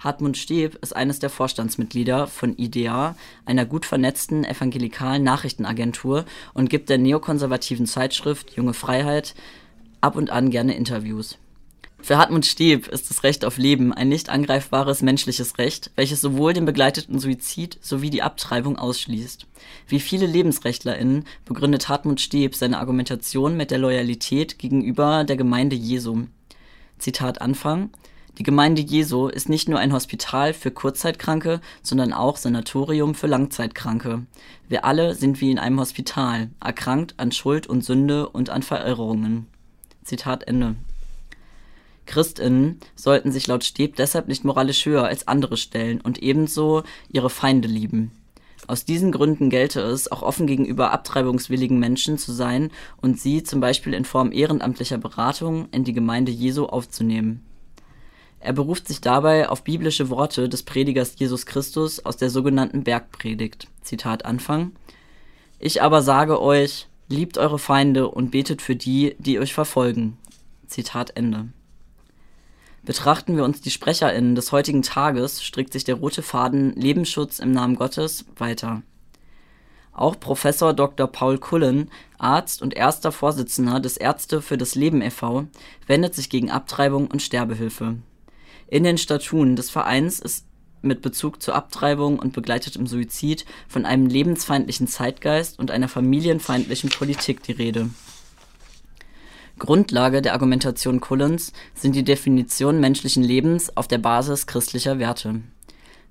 Hartmut 0.03 0.35
Steb 0.35 0.75
ist 0.81 0.93
eines 0.93 1.19
der 1.19 1.29
Vorstandsmitglieder 1.29 2.27
von 2.27 2.57
IDEA, 2.57 3.15
einer 3.45 3.65
gut 3.65 3.85
vernetzten 3.85 4.43
evangelikalen 4.43 5.23
Nachrichtenagentur 5.23 6.25
und 6.53 6.69
gibt 6.69 6.89
der 6.89 6.97
neokonservativen 6.97 7.85
Zeitschrift 7.85 8.51
Junge 8.51 8.73
Freiheit 8.73 9.33
ab 10.01 10.17
und 10.17 10.29
an 10.29 10.49
gerne 10.49 10.75
Interviews. 10.75 11.37
Für 12.01 12.17
Hartmut 12.17 12.45
Steb 12.45 12.89
ist 12.89 13.09
das 13.09 13.23
Recht 13.23 13.45
auf 13.45 13.57
Leben 13.57 13.93
ein 13.93 14.09
nicht 14.09 14.27
angreifbares 14.27 15.01
menschliches 15.01 15.57
Recht, 15.57 15.89
welches 15.95 16.19
sowohl 16.19 16.51
den 16.51 16.65
begleiteten 16.65 17.17
Suizid 17.17 17.77
sowie 17.79 18.09
die 18.09 18.23
Abtreibung 18.23 18.77
ausschließt. 18.77 19.47
Wie 19.87 20.01
viele 20.01 20.25
LebensrechtlerInnen 20.25 21.23
begründet 21.45 21.87
Hartmut 21.87 22.19
Steb 22.19 22.55
seine 22.55 22.79
Argumentation 22.79 23.55
mit 23.55 23.71
der 23.71 23.77
Loyalität 23.77 24.59
gegenüber 24.59 25.23
der 25.23 25.37
Gemeinde 25.37 25.77
Jesu. 25.77 26.25
Zitat 26.97 27.39
Anfang 27.39 27.89
die 28.39 28.43
Gemeinde 28.43 28.81
Jesu 28.81 29.27
ist 29.27 29.47
nicht 29.47 29.69
nur 29.69 29.77
ein 29.77 29.93
Hospital 29.93 30.53
für 30.53 30.71
Kurzzeitkranke, 30.71 31.61
sondern 31.83 32.13
auch 32.13 32.37
Sanatorium 32.37 33.13
für 33.13 33.27
Langzeitkranke. 33.27 34.25
Wir 34.67 34.85
alle 34.85 35.13
sind 35.13 35.39
wie 35.39 35.51
in 35.51 35.59
einem 35.59 35.79
Hospital, 35.79 36.49
erkrankt 36.59 37.13
an 37.17 37.31
Schuld 37.31 37.67
und 37.67 37.83
Sünde 37.83 38.27
und 38.27 38.49
an 38.49 38.63
Verirrungen. 38.63 39.45
Zitat 40.03 40.47
Ende. 40.47 40.75
Christinnen 42.07 42.79
sollten 42.95 43.31
sich 43.31 43.45
laut 43.45 43.63
Steb 43.63 43.97
deshalb 43.97 44.27
nicht 44.27 44.43
moralisch 44.43 44.83
höher 44.87 45.05
als 45.05 45.27
andere 45.27 45.55
stellen 45.55 46.01
und 46.01 46.17
ebenso 46.17 46.81
ihre 47.11 47.29
Feinde 47.29 47.67
lieben. 47.67 48.11
Aus 48.65 48.83
diesen 48.83 49.11
Gründen 49.11 49.51
gelte 49.51 49.81
es, 49.81 50.11
auch 50.11 50.23
offen 50.23 50.47
gegenüber 50.47 50.91
abtreibungswilligen 50.91 51.79
Menschen 51.79 52.17
zu 52.17 52.31
sein 52.31 52.71
und 52.99 53.19
sie 53.19 53.43
zum 53.43 53.59
Beispiel 53.59 53.93
in 53.93 54.05
Form 54.05 54.31
ehrenamtlicher 54.31 54.97
Beratung 54.97 55.67
in 55.71 55.83
die 55.83 55.93
Gemeinde 55.93 56.31
Jesu 56.31 56.65
aufzunehmen. 56.65 57.45
Er 58.43 58.51
beruft 58.51 58.89
sich 58.89 58.99
dabei 58.99 59.47
auf 59.47 59.63
biblische 59.63 60.09
Worte 60.09 60.49
des 60.49 60.63
Predigers 60.63 61.15
Jesus 61.17 61.45
Christus 61.45 62.05
aus 62.05 62.17
der 62.17 62.29
sogenannten 62.29 62.83
Bergpredigt. 62.83 63.69
Zitat 63.83 64.25
Anfang. 64.25 64.73
Ich 65.59 65.81
aber 65.81 66.01
sage 66.01 66.41
euch, 66.41 66.89
liebt 67.07 67.37
eure 67.37 67.57
Feinde 67.57 68.09
und 68.09 68.31
betet 68.31 68.61
für 68.61 68.75
die, 68.75 69.15
die 69.17 69.39
euch 69.39 69.53
verfolgen. 69.53 70.17
Zitat 70.67 71.15
Ende. 71.15 71.47
Betrachten 72.83 73.37
wir 73.37 73.45
uns 73.45 73.61
die 73.61 73.71
SprecherInnen 73.71 74.35
des 74.35 74.51
heutigen 74.51 74.81
Tages, 74.81 75.41
strickt 75.41 75.71
sich 75.71 75.85
der 75.85 75.95
rote 75.95 76.21
Faden 76.21 76.73
Lebensschutz 76.73 77.39
im 77.39 77.53
Namen 77.53 77.77
Gottes 77.77 78.25
weiter. 78.35 78.81
Auch 79.93 80.19
Professor 80.19 80.73
Dr. 80.73 81.07
Paul 81.07 81.37
Cullen, 81.37 81.89
Arzt 82.17 82.61
und 82.61 82.73
erster 82.73 83.13
Vorsitzender 83.13 83.79
des 83.79 83.95
Ärzte 83.95 84.41
für 84.41 84.57
das 84.57 84.75
Leben 84.75 85.01
e.V., 85.01 85.45
wendet 85.87 86.13
sich 86.13 86.29
gegen 86.29 86.51
Abtreibung 86.51 87.07
und 87.07 87.21
Sterbehilfe. 87.21 87.99
In 88.73 88.83
den 88.83 88.97
Statuten 88.97 89.55
des 89.55 89.69
Vereins 89.69 90.17
ist 90.17 90.47
mit 90.81 91.03
Bezug 91.03 91.43
zur 91.43 91.53
Abtreibung 91.53 92.17
und 92.17 92.33
begleitetem 92.33 92.87
Suizid 92.87 93.45
von 93.67 93.85
einem 93.85 94.07
lebensfeindlichen 94.07 94.87
Zeitgeist 94.87 95.59
und 95.59 95.69
einer 95.69 95.87
familienfeindlichen 95.87 96.89
Politik 96.89 97.43
die 97.43 97.51
Rede. 97.51 97.91
Grundlage 99.59 100.23
der 100.23 100.33
Argumentation 100.33 101.01
Kullens 101.01 101.53
sind 101.75 101.95
die 101.95 102.03
Definition 102.03 102.79
menschlichen 102.79 103.21
Lebens 103.21 103.77
auf 103.77 103.87
der 103.87 103.99
Basis 103.99 104.47
christlicher 104.47 104.97
Werte. 104.97 105.41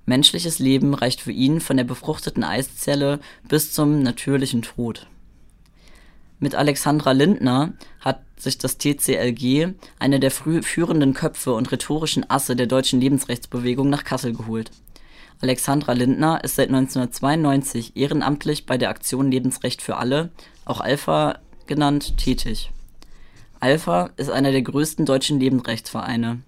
Menschliches 0.05 0.59
Leben 0.59 0.93
reicht 0.93 1.19
für 1.19 1.33
ihn 1.33 1.59
von 1.59 1.75
der 1.75 1.83
befruchteten 1.83 2.45
Eiszelle 2.45 3.19
bis 3.45 3.73
zum 3.73 4.01
natürlichen 4.01 4.61
Tod. 4.61 5.07
Mit 6.39 6.55
Alexandra 6.55 7.11
Lindner 7.11 7.73
hat 7.99 8.21
sich 8.43 8.57
das 8.57 8.77
TCLG 8.77 9.73
eine 9.99 10.19
der 10.19 10.31
führenden 10.31 11.13
Köpfe 11.13 11.53
und 11.53 11.71
rhetorischen 11.71 12.29
Asse 12.29 12.55
der 12.55 12.67
deutschen 12.67 13.01
Lebensrechtsbewegung 13.01 13.89
nach 13.89 14.03
Kassel 14.03 14.33
geholt. 14.33 14.71
Alexandra 15.41 15.93
Lindner 15.93 16.43
ist 16.43 16.55
seit 16.55 16.69
1992 16.69 17.97
ehrenamtlich 17.97 18.65
bei 18.65 18.77
der 18.77 18.89
Aktion 18.89 19.31
Lebensrecht 19.31 19.81
für 19.81 19.97
alle, 19.97 20.31
auch 20.63 20.79
Alpha 20.79 21.39
genannt, 21.67 22.17
tätig. 22.17 22.71
Alpha 23.59 24.11
ist 24.17 24.29
einer 24.29 24.51
der 24.51 24.61
größten 24.61 25.05
deutschen 25.05 25.39
Lebensrechtsvereine. 25.39 26.41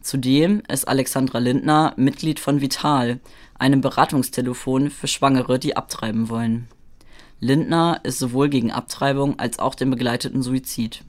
Zudem 0.00 0.62
ist 0.68 0.86
Alexandra 0.86 1.38
Lindner 1.38 1.94
Mitglied 1.96 2.38
von 2.38 2.60
Vital, 2.60 3.20
einem 3.58 3.80
Beratungstelefon 3.80 4.90
für 4.90 5.08
Schwangere, 5.08 5.58
die 5.58 5.76
abtreiben 5.76 6.28
wollen. 6.28 6.68
Lindner 7.44 8.00
ist 8.04 8.18
sowohl 8.18 8.48
gegen 8.48 8.70
Abtreibung 8.70 9.38
als 9.38 9.58
auch 9.58 9.74
den 9.74 9.90
begleiteten 9.90 10.42
Suizid. 10.42 11.02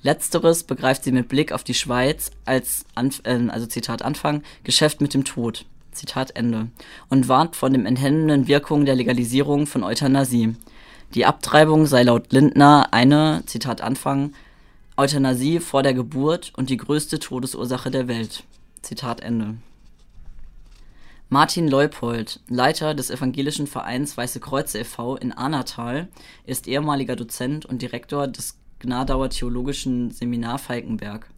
Letzteres 0.00 0.62
begreift 0.62 1.02
sie 1.02 1.10
mit 1.10 1.26
Blick 1.26 1.50
auf 1.50 1.64
die 1.64 1.74
Schweiz 1.74 2.30
als, 2.44 2.84
äh, 3.24 3.48
also 3.48 3.66
Zitat 3.66 4.02
Anfang, 4.02 4.44
Geschäft 4.62 5.00
mit 5.00 5.12
dem 5.12 5.24
Tod. 5.24 5.66
Zitat 5.90 6.36
Ende. 6.36 6.68
Und 7.08 7.26
warnt 7.26 7.56
von 7.56 7.72
den 7.72 7.84
enthemmenden 7.84 8.46
Wirkungen 8.46 8.86
der 8.86 8.94
Legalisierung 8.94 9.66
von 9.66 9.82
Euthanasie, 9.82 10.54
die 11.14 11.26
Abtreibung 11.26 11.86
sei 11.86 12.04
laut 12.04 12.32
Lindner 12.32 12.92
eine, 12.92 13.42
Zitat 13.46 13.80
Anfang, 13.80 14.32
Euthanasie 14.96 15.58
vor 15.58 15.82
der 15.82 15.94
Geburt 15.94 16.52
und 16.56 16.70
die 16.70 16.76
größte 16.76 17.18
Todesursache 17.18 17.90
der 17.90 18.06
Welt. 18.06 18.44
Zitat 18.82 19.20
Ende. 19.20 19.56
Martin 21.32 21.68
Leupold, 21.68 22.40
Leiter 22.48 22.92
des 22.92 23.08
evangelischen 23.08 23.68
Vereins 23.68 24.16
Weiße 24.16 24.40
Kreuze 24.40 24.80
e.V. 24.80 25.14
in 25.14 25.30
Arnatal, 25.30 26.08
ist 26.44 26.66
ehemaliger 26.66 27.14
Dozent 27.14 27.64
und 27.64 27.80
Direktor 27.82 28.26
des 28.26 28.58
Gnadauer 28.80 29.30
Theologischen 29.30 30.10
Seminar 30.10 30.58
Falkenberg. 30.58 31.30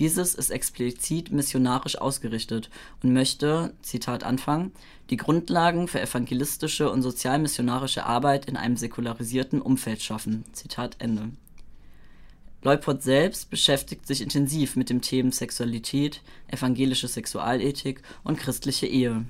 Dieses 0.00 0.34
ist 0.34 0.50
explizit 0.50 1.30
missionarisch 1.30 2.00
ausgerichtet 2.00 2.68
und 3.00 3.12
möchte, 3.12 3.74
Zitat 3.82 4.24
Anfang, 4.24 4.72
die 5.08 5.18
Grundlagen 5.18 5.86
für 5.86 6.00
evangelistische 6.00 6.90
und 6.90 7.02
sozialmissionarische 7.02 8.04
Arbeit 8.04 8.46
in 8.46 8.56
einem 8.56 8.76
säkularisierten 8.76 9.62
Umfeld 9.62 10.02
schaffen. 10.02 10.44
Zitat 10.52 10.96
Ende. 10.98 11.30
Leupold 12.62 13.02
selbst 13.02 13.50
beschäftigt 13.50 14.06
sich 14.06 14.22
intensiv 14.22 14.76
mit 14.76 14.88
dem 14.88 15.00
Themen 15.00 15.32
Sexualität, 15.32 16.22
evangelische 16.46 17.08
Sexualethik 17.08 18.02
und 18.22 18.38
christliche 18.38 18.86
Ehe. 18.86 19.24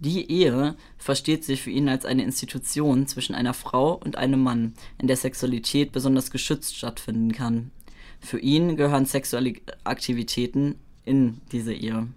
Die 0.00 0.30
Ehe 0.30 0.76
versteht 0.96 1.44
sich 1.44 1.62
für 1.62 1.70
ihn 1.70 1.88
als 1.88 2.04
eine 2.04 2.22
Institution 2.22 3.06
zwischen 3.06 3.34
einer 3.34 3.54
Frau 3.54 3.94
und 3.94 4.16
einem 4.16 4.42
Mann, 4.42 4.74
in 4.98 5.08
der 5.08 5.16
Sexualität 5.16 5.90
besonders 5.90 6.30
geschützt 6.30 6.76
stattfinden 6.76 7.32
kann. 7.32 7.72
Für 8.20 8.38
ihn 8.38 8.76
gehören 8.76 9.06
sexuelle 9.06 9.54
Aktivitäten 9.84 10.76
in 11.04 11.40
diese 11.50 11.72
Ehe. 11.72 12.08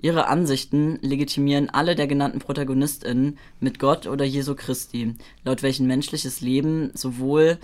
Ihre 0.00 0.26
Ansichten 0.28 0.98
legitimieren 1.02 1.70
alle 1.70 1.94
der 1.94 2.06
genannten 2.06 2.40
ProtagonistInnen 2.40 3.38
mit 3.60 3.78
Gott 3.78 4.06
oder 4.06 4.24
Jesu 4.24 4.54
Christi, 4.54 5.14
laut 5.44 5.62
welchen 5.62 5.86
menschliches 5.86 6.40
Leben 6.40 6.90
sowohl 6.94 7.58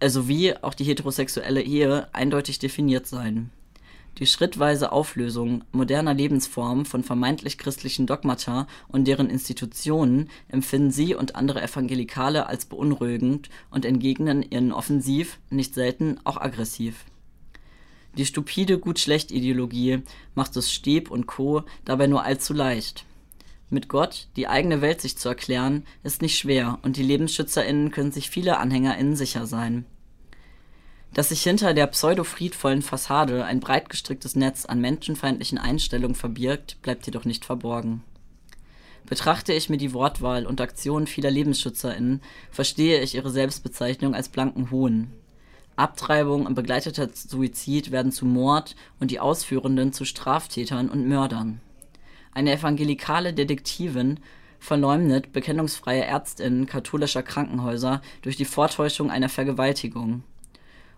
äh, 0.00 0.08
sowie 0.08 0.54
auch 0.62 0.74
die 0.74 0.84
heterosexuelle 0.84 1.62
Ehe 1.62 2.08
eindeutig 2.12 2.58
definiert 2.58 3.06
seien 3.06 3.50
die 4.18 4.26
schrittweise 4.26 4.90
Auflösung 4.92 5.64
moderner 5.72 6.14
Lebensformen 6.14 6.84
von 6.84 7.04
vermeintlich 7.04 7.56
christlichen 7.56 8.06
Dogmata 8.06 8.66
und 8.88 9.06
deren 9.06 9.30
Institutionen 9.30 10.28
empfinden 10.48 10.90
sie 10.90 11.14
und 11.14 11.36
andere 11.36 11.62
Evangelikale 11.62 12.46
als 12.46 12.64
beunruhigend 12.64 13.48
und 13.70 13.84
entgegnen 13.84 14.42
ihnen 14.42 14.72
offensiv, 14.72 15.38
nicht 15.50 15.74
selten 15.74 16.18
auch 16.24 16.36
aggressiv. 16.36 17.04
Die 18.16 18.26
stupide 18.26 18.78
Gut-Schlecht-Ideologie 18.78 20.00
macht 20.34 20.56
es 20.56 20.72
Steb 20.72 21.10
und 21.10 21.26
Co. 21.26 21.62
dabei 21.84 22.08
nur 22.08 22.24
allzu 22.24 22.52
leicht. 22.52 23.04
Mit 23.70 23.88
Gott 23.88 24.28
die 24.36 24.48
eigene 24.48 24.80
Welt 24.80 25.00
sich 25.00 25.18
zu 25.18 25.28
erklären, 25.28 25.84
ist 26.02 26.22
nicht 26.22 26.38
schwer 26.38 26.78
und 26.82 26.96
die 26.96 27.02
LebensschützerInnen 27.02 27.90
können 27.90 28.12
sich 28.12 28.30
viele 28.30 28.58
AnhängerInnen 28.58 29.14
sicher 29.14 29.46
sein. 29.46 29.84
Dass 31.12 31.30
sich 31.30 31.42
hinter 31.42 31.74
der 31.74 31.86
pseudo-friedvollen 31.86 32.82
Fassade 32.82 33.44
ein 33.44 33.60
breit 33.60 33.88
gestricktes 33.88 34.36
Netz 34.36 34.64
an 34.64 34.80
menschenfeindlichen 34.80 35.58
Einstellungen 35.58 36.14
verbirgt, 36.14 36.80
bleibt 36.82 37.06
jedoch 37.06 37.24
nicht 37.24 37.44
verborgen. 37.44 38.02
Betrachte 39.06 39.54
ich 39.54 39.70
mir 39.70 39.78
die 39.78 39.94
Wortwahl 39.94 40.46
und 40.46 40.60
Aktionen 40.60 41.06
vieler 41.06 41.30
LebensschützerInnen, 41.30 42.20
verstehe 42.50 43.00
ich 43.00 43.14
ihre 43.14 43.30
Selbstbezeichnung 43.30 44.14
als 44.14 44.28
blanken 44.28 44.70
Hohn. 44.70 45.10
Abtreibung 45.76 46.44
und 46.44 46.54
begleiteter 46.54 47.08
Suizid 47.14 47.90
werden 47.90 48.12
zu 48.12 48.26
Mord 48.26 48.76
und 48.98 49.10
die 49.10 49.20
Ausführenden 49.20 49.92
zu 49.92 50.04
Straftätern 50.04 50.90
und 50.90 51.06
Mördern. 51.06 51.60
Eine 52.32 52.52
evangelikale 52.52 53.34
Detektivin 53.34 54.20
verleumdet 54.58 55.32
bekennungsfreie 55.32 56.04
ÄrztInnen 56.04 56.66
katholischer 56.66 57.22
Krankenhäuser 57.22 58.02
durch 58.22 58.36
die 58.36 58.44
Vortäuschung 58.44 59.10
einer 59.10 59.28
Vergewaltigung 59.28 60.24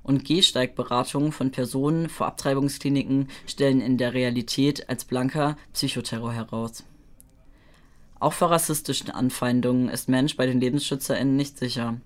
und 0.02 0.24
Gehsteigberatungen 0.24 1.32
von 1.32 1.50
Personen 1.50 2.08
vor 2.08 2.26
Abtreibungskliniken 2.26 3.28
stellen 3.46 3.80
in 3.80 3.98
der 3.98 4.14
Realität 4.14 4.88
als 4.88 5.04
blanker 5.04 5.56
Psychoterror 5.74 6.32
heraus. 6.32 6.84
Auch 8.18 8.32
vor 8.32 8.50
rassistischen 8.50 9.10
Anfeindungen 9.10 9.88
ist 9.88 10.08
Mensch 10.08 10.36
bei 10.36 10.46
den 10.46 10.60
LebensschützerInnen 10.60 11.36
nicht 11.36 11.58
sicher. 11.58 12.00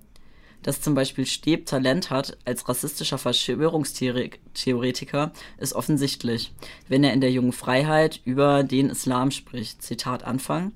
Dass 0.65 0.81
zum 0.81 0.95
Beispiel 0.95 1.27
Steb 1.27 1.67
Talent 1.67 2.11
hat 2.11 2.37
als 2.47 2.69
rassistischer 2.69 3.19
Verschwörungstheoretiker 3.19 5.33
ist 5.59 5.75
offensichtlich, 5.75 6.53
wenn 6.89 7.05
er 7.05 7.13
in 7.13 7.21
der 7.21 7.31
jungen 7.31 7.53
Freiheit 7.53 8.23
über 8.25 8.65
den 8.65 8.89
Islam 8.89 9.31
spricht. 9.31 9.83
Zitat 9.83 10.25
Anfang. 10.25 10.73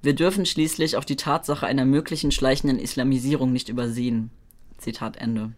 Wir 0.00 0.14
dürfen 0.14 0.46
schließlich 0.46 0.96
auch 0.96 1.04
die 1.04 1.16
Tatsache 1.16 1.66
einer 1.66 1.84
möglichen 1.84 2.32
schleichenden 2.32 2.78
Islamisierung 2.78 3.52
nicht 3.52 3.68
übersehen. 3.68 4.30
Zitat 4.78 5.18
Ende. 5.18 5.52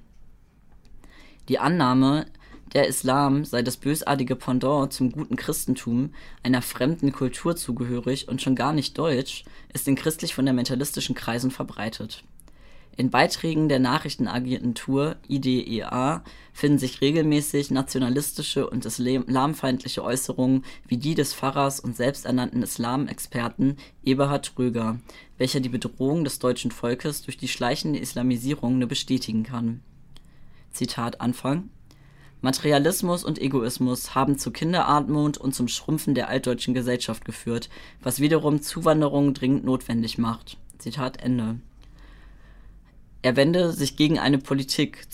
Die 1.48 1.60
Annahme, 1.60 2.26
der 2.74 2.88
Islam 2.88 3.44
sei 3.44 3.62
das 3.62 3.76
bösartige 3.76 4.34
Pendant 4.34 4.92
zum 4.92 5.12
guten 5.12 5.36
Christentum, 5.36 6.12
einer 6.42 6.60
fremden 6.60 7.12
Kultur 7.12 7.54
zugehörig 7.54 8.26
und 8.26 8.42
schon 8.42 8.56
gar 8.56 8.72
nicht 8.72 8.98
deutsch, 8.98 9.44
ist 9.72 9.86
in 9.86 9.94
christlich-fundamentalistischen 9.94 11.14
Kreisen 11.14 11.52
verbreitet. 11.52 12.24
In 12.98 13.10
Beiträgen 13.10 13.68
der 13.68 13.78
Nachrichtenagentur 13.78 15.14
IDEA 15.28 16.24
finden 16.52 16.78
sich 16.78 17.00
regelmäßig 17.00 17.70
nationalistische 17.70 18.68
und 18.68 18.84
islamfeindliche 18.84 20.02
Äußerungen 20.02 20.64
wie 20.88 20.96
die 20.96 21.14
des 21.14 21.32
Pfarrers 21.32 21.78
und 21.78 21.94
selbsternannten 21.94 22.60
Islamexperten 22.60 23.76
Eberhard 24.02 24.52
Röger, 24.58 24.98
welcher 25.36 25.60
die 25.60 25.68
Bedrohung 25.68 26.24
des 26.24 26.40
deutschen 26.40 26.72
Volkes 26.72 27.22
durch 27.22 27.36
die 27.36 27.46
schleichende 27.46 28.00
Islamisierung 28.00 28.80
nur 28.80 28.88
bestätigen 28.88 29.44
kann. 29.44 29.80
Zitat 30.72 31.20
Anfang 31.20 31.70
Materialismus 32.40 33.22
und 33.22 33.40
Egoismus 33.40 34.16
haben 34.16 34.38
zu 34.38 34.50
Kinderarmut 34.50 35.38
und 35.38 35.54
zum 35.54 35.68
Schrumpfen 35.68 36.16
der 36.16 36.28
altdeutschen 36.28 36.74
Gesellschaft 36.74 37.24
geführt, 37.24 37.68
was 38.02 38.18
wiederum 38.18 38.60
Zuwanderung 38.60 39.34
dringend 39.34 39.64
notwendig 39.64 40.18
macht. 40.18 40.56
Zitat 40.78 41.22
Ende. 41.22 41.60
Er 43.22 43.36
wende 43.36 43.72
sich 43.72 43.96
gegen 43.96 44.18
eine 44.18 44.38
Politik, 44.38 45.06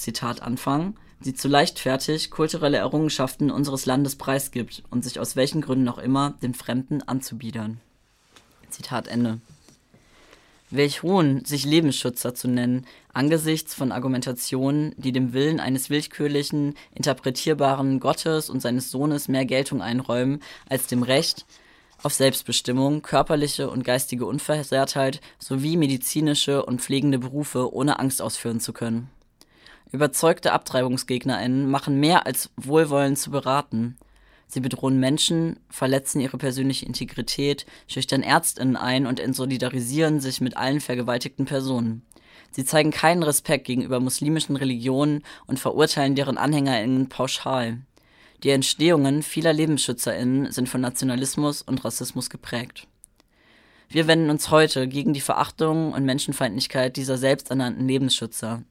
die 1.25 1.35
zu 1.35 1.49
leichtfertig 1.49 2.31
kulturelle 2.31 2.77
Errungenschaften 2.77 3.51
unseres 3.51 3.87
Landes 3.87 4.17
preisgibt 4.17 4.83
und 4.91 5.05
sich 5.05 5.19
aus 5.19 5.37
welchen 5.37 5.63
Gründen 5.63 5.89
auch 5.89 5.99
immer 5.99 6.35
den 6.43 6.55
Fremden 6.55 7.03
anzubiedern. 7.03 7.81
Welch 10.71 11.03
Hohn, 11.03 11.45
sich 11.45 11.65
Lebensschützer 11.65 12.35
zu 12.35 12.49
nennen, 12.49 12.87
angesichts 13.13 13.75
von 13.75 13.93
Argumentationen, 13.93 14.95
die 14.97 15.13
dem 15.13 15.33
Willen 15.33 15.61
eines 15.61 15.89
willkürlichen, 15.89 16.75
interpretierbaren 16.95 18.01
Gottes 18.01 18.51
und 18.51 18.61
seines 18.61 18.91
Sohnes 18.91 19.29
mehr 19.29 19.45
Geltung 19.45 19.81
einräumen 19.81 20.43
als 20.69 20.89
dem 20.89 21.03
Recht 21.03 21.47
auf 22.05 22.15
Selbstbestimmung, 22.15 23.03
körperliche 23.03 23.71
und 23.71 23.85
geistige 23.85 24.27
Unversehrtheit 24.27 25.21
sowie 25.39 25.77
medizinische 25.77 26.65
und 26.65 26.83
pflegende 26.83 27.19
Berufe 27.19 27.73
ohne 27.73 27.99
Angst 27.99 28.21
ausführen 28.21 28.61
zu 28.61 28.73
können. 28.73 29.11
Überzeugte 29.91 30.53
AbtreibungsgegnerInnen 30.53 31.71
machen 31.71 32.01
mehr 32.01 32.27
als 32.27 32.51
wohlwollend 32.57 33.19
zu 33.19 33.31
beraten. 33.31 33.97
Sie 34.47 34.61
bedrohen 34.61 35.01
Menschen, 35.01 35.61
verletzen 35.71 36.21
ihre 36.21 36.37
persönliche 36.37 36.85
Integrität, 36.85 37.65
schüchtern 37.87 38.23
ÄrztInnen 38.23 38.77
ein 38.77 39.07
und 39.07 39.21
entsolidarisieren 39.21 40.21
sich 40.21 40.41
mit 40.41 40.57
allen 40.57 40.81
vergewaltigten 40.81 41.45
Personen. 41.45 42.03
Sie 42.51 42.65
zeigen 42.65 42.91
keinen 42.91 43.23
Respekt 43.23 43.67
gegenüber 43.67 43.99
muslimischen 43.99 44.57
Religionen 44.57 45.23
und 45.47 45.59
verurteilen 45.59 46.15
deren 46.15 46.39
AnhängerInnen 46.39 47.09
pauschal. 47.09 47.79
Die 48.45 48.51
Entstehungen 48.51 49.23
vieler 49.23 49.55
LebensschützerInnen 49.55 50.53
sind 50.53 50.69
von 50.69 50.83
Nationalismus 50.83 51.63
und 51.63 51.83
Rassismus 51.83 52.29
geprägt. 52.29 52.87
Wir 53.89 54.07
wenden 54.07 54.29
uns 54.29 54.51
heute 54.51 54.87
gegen 54.87 55.15
die 55.15 55.23
Verachtung 55.23 55.95
und 55.95 56.05
Menschenfeindlichkeit 56.05 56.99
dieser 56.99 57.17
selbsternannten 57.17 57.89
Lebensschützer, 57.89 58.63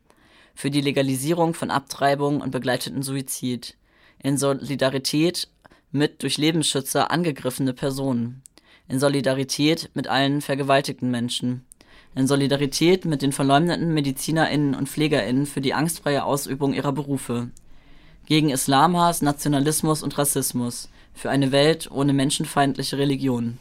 für 0.54 0.70
die 0.70 0.82
Legalisierung 0.82 1.56
von 1.56 1.72
Abtreibung 1.72 2.42
und 2.42 2.52
begleiteten 2.52 3.02
Suizid, 3.02 3.76
in 4.22 4.38
Solidarität 4.38 5.48
mit 5.92 6.22
durch 6.22 6.38
Lebensschützer 6.38 7.10
angegriffene 7.10 7.74
Personen, 7.74 8.44
in 8.88 9.00
Solidarität 9.00 9.90
mit 9.96 10.08
allen 10.08 10.42
vergewaltigten 10.42 11.10
Menschen, 11.10 11.66
in 12.14 12.28
Solidarität 12.28 13.06
mit 13.06 13.24
den 13.24 13.32
verleumdeten 13.32 13.92
MedizinerInnen 13.92 14.76
und 14.76 14.88
PflegerInnen 14.88 15.48
für 15.48 15.62
die 15.62 15.74
angstfreie 15.74 16.26
Ausübung 16.26 16.76
ihrer 16.76 16.92
Berufe, 16.92 17.50
gegen 18.26 18.50
Islamhass, 18.50 19.22
Nationalismus 19.22 20.04
und 20.04 20.18
Rassismus, 20.18 20.90
für 21.14 21.30
eine 21.30 21.52
Welt 21.52 21.90
ohne 21.92 22.14
menschenfeindliche 22.14 22.98
Religion. 22.98 23.58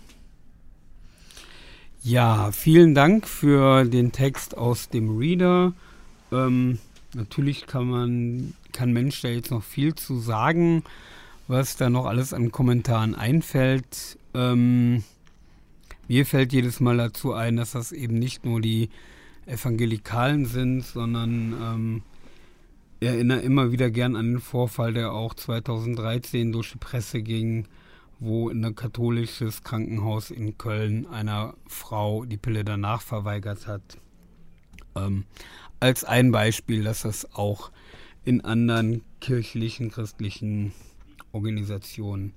Ja, 2.02 2.50
vielen 2.52 2.94
Dank 2.94 3.28
für 3.28 3.84
den 3.84 4.12
Text 4.12 4.56
aus 4.56 4.88
dem 4.88 5.16
Reader. 5.18 5.72
Ähm, 6.32 6.78
natürlich 7.14 7.66
kann 7.66 7.88
man, 7.88 8.54
kann 8.72 8.92
Mensch 8.92 9.20
da 9.20 9.28
jetzt 9.28 9.50
noch 9.50 9.62
viel 9.62 9.94
zu 9.94 10.18
sagen 10.18 10.82
was 11.48 11.76
da 11.76 11.90
noch 11.90 12.06
alles 12.06 12.32
an 12.32 12.50
Kommentaren 12.50 13.14
einfällt. 13.14 14.18
Ähm, 14.34 15.04
mir 16.08 16.26
fällt 16.26 16.52
jedes 16.52 16.80
Mal 16.80 16.96
dazu 16.96 17.32
ein, 17.32 17.56
dass 17.56 17.72
das 17.72 17.92
eben 17.92 18.18
nicht 18.18 18.44
nur 18.44 18.60
die 18.60 18.88
Evangelikalen 19.46 20.46
sind, 20.46 20.82
sondern 20.82 21.52
ähm, 21.52 22.02
erinnere 23.02 23.40
immer 23.40 23.72
wieder 23.72 23.90
gern 23.90 24.16
an 24.16 24.32
den 24.32 24.40
Vorfall, 24.40 24.92
der 24.92 25.12
auch 25.12 25.34
2013 25.34 26.52
durch 26.52 26.72
die 26.72 26.78
Presse 26.78 27.22
ging, 27.22 27.66
wo 28.20 28.48
in 28.48 28.64
ein 28.64 28.74
katholisches 28.74 29.62
Krankenhaus 29.62 30.30
in 30.30 30.56
Köln 30.56 31.06
einer 31.06 31.54
Frau 31.66 32.24
die 32.24 32.36
Pille 32.36 32.64
danach 32.64 33.02
verweigert 33.02 33.66
hat. 33.66 33.98
Ähm, 34.94 35.24
als 35.80 36.04
ein 36.04 36.30
Beispiel, 36.30 36.84
dass 36.84 37.02
das 37.02 37.34
auch 37.34 37.72
in 38.24 38.40
anderen 38.42 39.02
kirchlichen, 39.20 39.90
christlichen 39.90 40.72
Organisation 41.32 42.32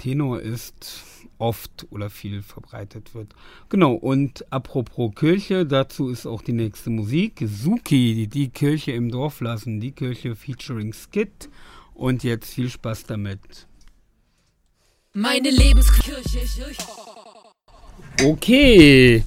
Tenor 0.00 0.40
ist, 0.40 1.04
oft 1.36 1.86
oder 1.90 2.08
viel 2.08 2.42
verbreitet 2.42 3.14
wird. 3.14 3.34
Genau, 3.68 3.92
und 3.92 4.50
apropos 4.50 5.14
Kirche, 5.14 5.66
dazu 5.66 6.08
ist 6.08 6.26
auch 6.26 6.42
die 6.42 6.52
nächste 6.52 6.88
Musik. 6.88 7.42
Suki, 7.46 8.26
die, 8.26 8.48
Kirche 8.48 8.92
im 8.92 9.10
Dorf 9.10 9.40
lassen, 9.40 9.78
die 9.78 9.92
Kirche 9.92 10.36
featuring 10.36 10.94
Skit. 10.94 11.50
Und 11.94 12.24
jetzt 12.24 12.54
viel 12.54 12.70
Spaß 12.70 13.04
damit. 13.04 13.66
Meine 15.12 15.50
Lebenskirche. 15.50 16.40
Okay, 18.24 19.24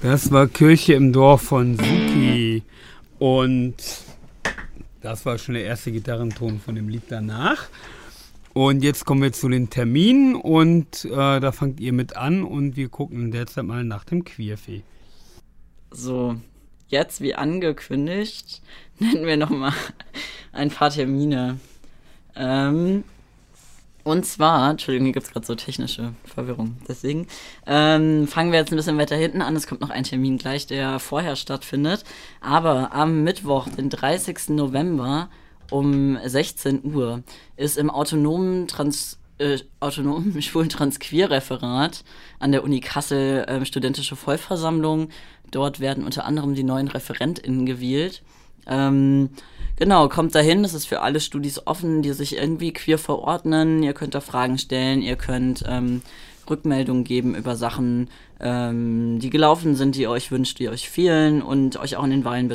das 0.00 0.30
war 0.30 0.46
Kirche 0.46 0.94
im 0.94 1.12
Dorf 1.12 1.42
von 1.42 1.76
Suki. 1.76 2.62
Und 3.18 3.74
das 5.00 5.26
war 5.26 5.38
schon 5.38 5.54
der 5.54 5.64
erste 5.64 5.90
Gitarrenton 5.90 6.60
von 6.60 6.76
dem 6.76 6.88
Lied 6.88 7.04
danach. 7.08 7.68
Und 8.54 8.82
jetzt 8.82 9.06
kommen 9.06 9.22
wir 9.22 9.32
zu 9.32 9.48
den 9.48 9.70
Terminen 9.70 10.34
und 10.34 11.06
äh, 11.06 11.40
da 11.40 11.52
fangt 11.52 11.80
ihr 11.80 11.92
mit 11.92 12.16
an 12.16 12.44
und 12.44 12.76
wir 12.76 12.88
gucken 12.90 13.30
derzeit 13.30 13.64
mal 13.64 13.82
nach 13.82 14.04
dem 14.04 14.24
Queerfee. 14.24 14.82
So, 15.90 16.36
jetzt 16.88 17.22
wie 17.22 17.34
angekündigt, 17.34 18.60
nennen 18.98 19.24
wir 19.24 19.38
nochmal 19.38 19.72
ein 20.52 20.70
paar 20.70 20.90
Termine. 20.90 21.58
Ähm, 22.36 23.04
und 24.04 24.26
zwar, 24.26 24.70
Entschuldigung, 24.70 25.06
hier 25.06 25.14
gibt 25.14 25.26
es 25.26 25.32
gerade 25.32 25.46
so 25.46 25.54
technische 25.54 26.12
Verwirrung. 26.24 26.76
Deswegen 26.88 27.28
ähm, 27.66 28.26
fangen 28.26 28.50
wir 28.50 28.58
jetzt 28.58 28.72
ein 28.72 28.76
bisschen 28.76 28.98
weiter 28.98 29.16
hinten 29.16 29.42
an. 29.42 29.54
Es 29.54 29.66
kommt 29.66 29.80
noch 29.80 29.90
ein 29.90 30.04
Termin 30.04 30.38
gleich, 30.38 30.66
der 30.66 30.98
vorher 30.98 31.36
stattfindet. 31.36 32.04
Aber 32.40 32.92
am 32.92 33.22
Mittwoch, 33.22 33.68
den 33.68 33.90
30. 33.90 34.50
November 34.50 35.28
um 35.72 36.18
16 36.24 36.94
Uhr, 36.94 37.22
ist 37.56 37.78
im 37.78 37.90
autonomen 37.90 38.68
Trans 38.68 39.18
äh, 39.38 39.58
autonomen 39.80 40.40
Schwulen-Trans-Queer-Referat 40.42 42.04
an 42.38 42.52
der 42.52 42.64
Uni 42.64 42.80
Kassel 42.80 43.44
äh, 43.44 43.64
studentische 43.64 44.16
Vollversammlung. 44.16 45.08
Dort 45.50 45.80
werden 45.80 46.04
unter 46.04 46.24
anderem 46.24 46.54
die 46.54 46.64
neuen 46.64 46.88
ReferentInnen 46.88 47.66
gewählt. 47.66 48.22
Ähm, 48.66 49.30
Genau, 49.76 50.08
kommt 50.08 50.34
dahin, 50.34 50.62
das 50.62 50.74
ist 50.74 50.86
für 50.86 51.00
alle 51.00 51.18
Studis 51.18 51.66
offen, 51.66 52.02
die 52.02 52.12
sich 52.12 52.36
irgendwie 52.36 52.72
queer 52.72 52.98
verordnen. 52.98 53.82
Ihr 53.82 53.94
könnt 53.94 54.14
da 54.14 54.20
Fragen 54.20 54.58
stellen, 54.58 55.02
ihr 55.02 55.16
könnt 55.16 55.64
ähm, 55.66 56.02
Rückmeldungen 56.48 57.04
geben 57.04 57.34
über 57.34 57.56
Sachen, 57.56 58.08
ähm, 58.38 59.18
die 59.18 59.30
gelaufen 59.30 59.74
sind, 59.74 59.96
die 59.96 60.02
ihr 60.02 60.10
euch 60.10 60.30
wünscht, 60.30 60.58
die 60.58 60.68
euch 60.68 60.88
fehlen 60.88 61.42
und 61.42 61.78
euch 61.78 61.96
auch 61.96 62.04
an 62.04 62.10
den 62.10 62.24
Wahlen 62.24 62.54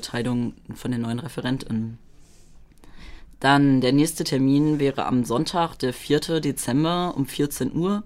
von 0.74 0.92
den 0.92 1.02
neuen 1.02 1.20
ReferentInnen. 1.20 1.98
Dann 3.40 3.82
der 3.82 3.94
nächste 3.94 4.24
Termin 4.24 4.80
wäre 4.80 5.06
am 5.06 5.24
Sonntag, 5.24 5.76
der 5.78 5.94
4. 5.94 6.40
Dezember 6.42 7.14
um 7.16 7.26
14 7.26 7.74
Uhr 7.76 8.04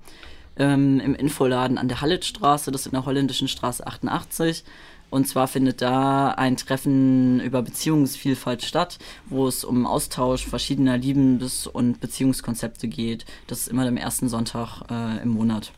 ähm, 0.57 0.99
im 0.99 1.15
Infoladen 1.15 1.77
an 1.77 1.87
der 1.87 2.01
Hallitstraße, 2.01 2.71
das 2.71 2.81
ist 2.81 2.87
in 2.87 2.93
der 2.93 3.05
holländischen 3.05 3.47
Straße 3.47 3.85
88. 3.85 4.63
Und 5.09 5.27
zwar 5.27 5.47
findet 5.49 5.81
da 5.81 6.29
ein 6.31 6.55
Treffen 6.55 7.41
über 7.41 7.61
Beziehungsvielfalt 7.61 8.63
statt, 8.63 8.97
wo 9.25 9.45
es 9.45 9.65
um 9.65 9.85
Austausch 9.85 10.47
verschiedener 10.47 10.97
Liebens- 10.97 11.67
und 11.67 11.99
Beziehungskonzepte 11.99 12.87
geht. 12.87 13.25
Das 13.47 13.59
ist 13.59 13.67
immer 13.67 13.85
am 13.85 13.97
ersten 13.97 14.29
Sonntag 14.29 14.83
äh, 14.89 15.21
im 15.21 15.29
Monat. 15.29 15.73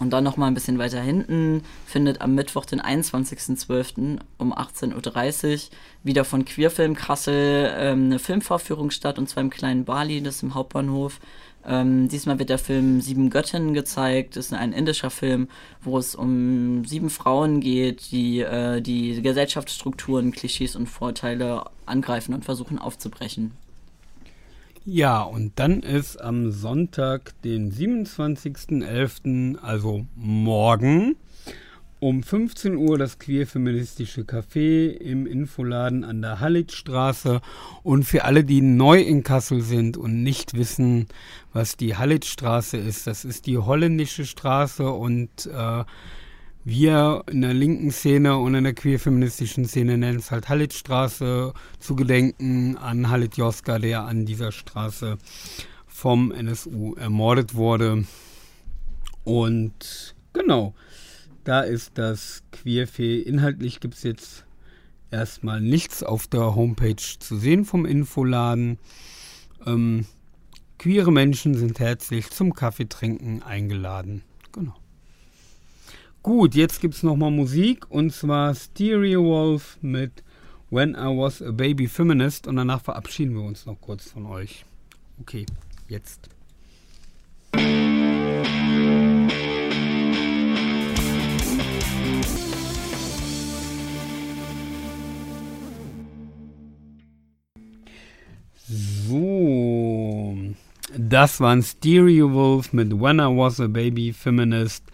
Und 0.00 0.10
dann 0.10 0.24
nochmal 0.24 0.50
ein 0.50 0.54
bisschen 0.54 0.78
weiter 0.78 1.00
hinten 1.00 1.62
findet 1.86 2.22
am 2.22 2.34
Mittwoch, 2.34 2.64
den 2.64 2.80
21.12. 2.80 4.18
um 4.38 4.54
18.30 4.54 5.52
Uhr 5.52 5.60
wieder 6.02 6.24
von 6.24 6.46
Queerfilm 6.46 6.96
Kassel 6.96 7.70
ähm, 7.76 8.06
eine 8.06 8.18
Filmvorführung 8.18 8.90
statt, 8.90 9.18
und 9.18 9.28
zwar 9.28 9.42
im 9.42 9.50
kleinen 9.50 9.84
Bali, 9.84 10.22
das 10.22 10.36
ist 10.36 10.42
im 10.42 10.54
Hauptbahnhof. 10.54 11.20
Ähm, 11.66 12.08
diesmal 12.08 12.38
wird 12.38 12.48
der 12.48 12.58
Film 12.58 13.02
Sieben 13.02 13.28
Göttinnen 13.28 13.74
gezeigt. 13.74 14.36
Das 14.36 14.46
ist 14.46 14.54
ein 14.54 14.72
indischer 14.72 15.10
Film, 15.10 15.48
wo 15.82 15.98
es 15.98 16.14
um 16.14 16.86
sieben 16.86 17.10
Frauen 17.10 17.60
geht, 17.60 18.10
die 18.10 18.40
äh, 18.40 18.80
die 18.80 19.20
Gesellschaftsstrukturen, 19.20 20.32
Klischees 20.32 20.76
und 20.76 20.86
Vorteile 20.86 21.64
angreifen 21.84 22.32
und 22.32 22.46
versuchen 22.46 22.78
aufzubrechen. 22.78 23.52
Ja, 24.86 25.22
und 25.22 25.58
dann 25.58 25.82
ist 25.82 26.16
am 26.16 26.50
Sonntag, 26.52 27.34
den 27.42 27.70
27.11., 27.70 29.58
also 29.58 30.06
morgen, 30.16 31.16
um 31.98 32.22
15 32.22 32.76
Uhr 32.76 32.96
das 32.96 33.18
queer-feministische 33.18 34.22
Café 34.22 34.88
im 34.88 35.26
Infoladen 35.26 36.02
an 36.02 36.22
der 36.22 36.40
Hallitstraße. 36.40 37.42
Und 37.82 38.04
für 38.04 38.24
alle, 38.24 38.42
die 38.42 38.62
neu 38.62 39.02
in 39.02 39.22
Kassel 39.22 39.60
sind 39.60 39.98
und 39.98 40.22
nicht 40.22 40.54
wissen, 40.54 41.08
was 41.52 41.76
die 41.76 41.96
Hallitstraße 41.96 42.78
ist, 42.78 43.06
das 43.06 43.26
ist 43.26 43.46
die 43.46 43.58
holländische 43.58 44.24
Straße 44.24 44.90
und 44.90 45.44
äh, 45.44 45.84
wir 46.64 47.24
in 47.30 47.40
der 47.40 47.54
linken 47.54 47.90
Szene 47.90 48.36
und 48.36 48.54
in 48.54 48.64
der 48.64 48.74
queer-feministischen 48.74 49.64
Szene 49.64 49.96
nennen 49.96 50.18
es 50.18 50.30
halt 50.30 50.48
Hallitstraße 50.48 51.54
zu 51.78 51.96
gedenken 51.96 52.76
an 52.76 53.08
Halit 53.08 53.36
Joska, 53.36 53.78
der 53.78 54.02
an 54.04 54.26
dieser 54.26 54.52
Straße 54.52 55.16
vom 55.86 56.32
NSU 56.32 56.94
ermordet 56.94 57.54
wurde. 57.54 58.04
Und 59.24 60.14
genau, 60.32 60.74
da 61.44 61.60
ist 61.60 61.92
das 61.96 62.42
Queerfee. 62.52 63.20
Inhaltlich 63.20 63.80
gibt 63.80 63.94
es 63.94 64.02
jetzt 64.02 64.44
erstmal 65.10 65.60
nichts 65.60 66.02
auf 66.02 66.26
der 66.26 66.54
Homepage 66.54 66.96
zu 66.96 67.36
sehen 67.36 67.64
vom 67.64 67.86
Infoladen. 67.86 68.78
Ähm, 69.66 70.06
queere 70.78 71.12
Menschen 71.12 71.54
sind 71.54 71.80
herzlich 71.80 72.30
zum 72.30 72.54
Kaffeetrinken 72.54 73.42
eingeladen. 73.42 74.22
Genau. 74.52 74.74
Gut, 76.22 76.54
jetzt 76.54 76.82
gibt 76.82 76.94
es 76.94 77.02
nochmal 77.02 77.30
Musik 77.30 77.90
und 77.90 78.12
zwar 78.12 78.54
Stereo 78.54 79.24
Wolf 79.24 79.78
mit 79.80 80.22
When 80.68 80.90
I 80.90 81.16
Was 81.16 81.40
a 81.40 81.50
Baby 81.50 81.88
Feminist 81.88 82.46
und 82.46 82.56
danach 82.56 82.82
verabschieden 82.82 83.34
wir 83.34 83.42
uns 83.42 83.64
noch 83.64 83.80
kurz 83.80 84.10
von 84.10 84.26
euch. 84.26 84.66
Okay, 85.18 85.46
jetzt. 85.88 86.28
So, 98.68 100.36
das 100.98 101.40
war 101.40 101.52
ein 101.52 101.62
Stereo 101.62 102.30
Wolf 102.34 102.74
mit 102.74 102.92
When 102.92 103.20
I 103.20 103.34
Was 103.34 103.58
a 103.58 103.68
Baby 103.68 104.12
Feminist 104.12 104.84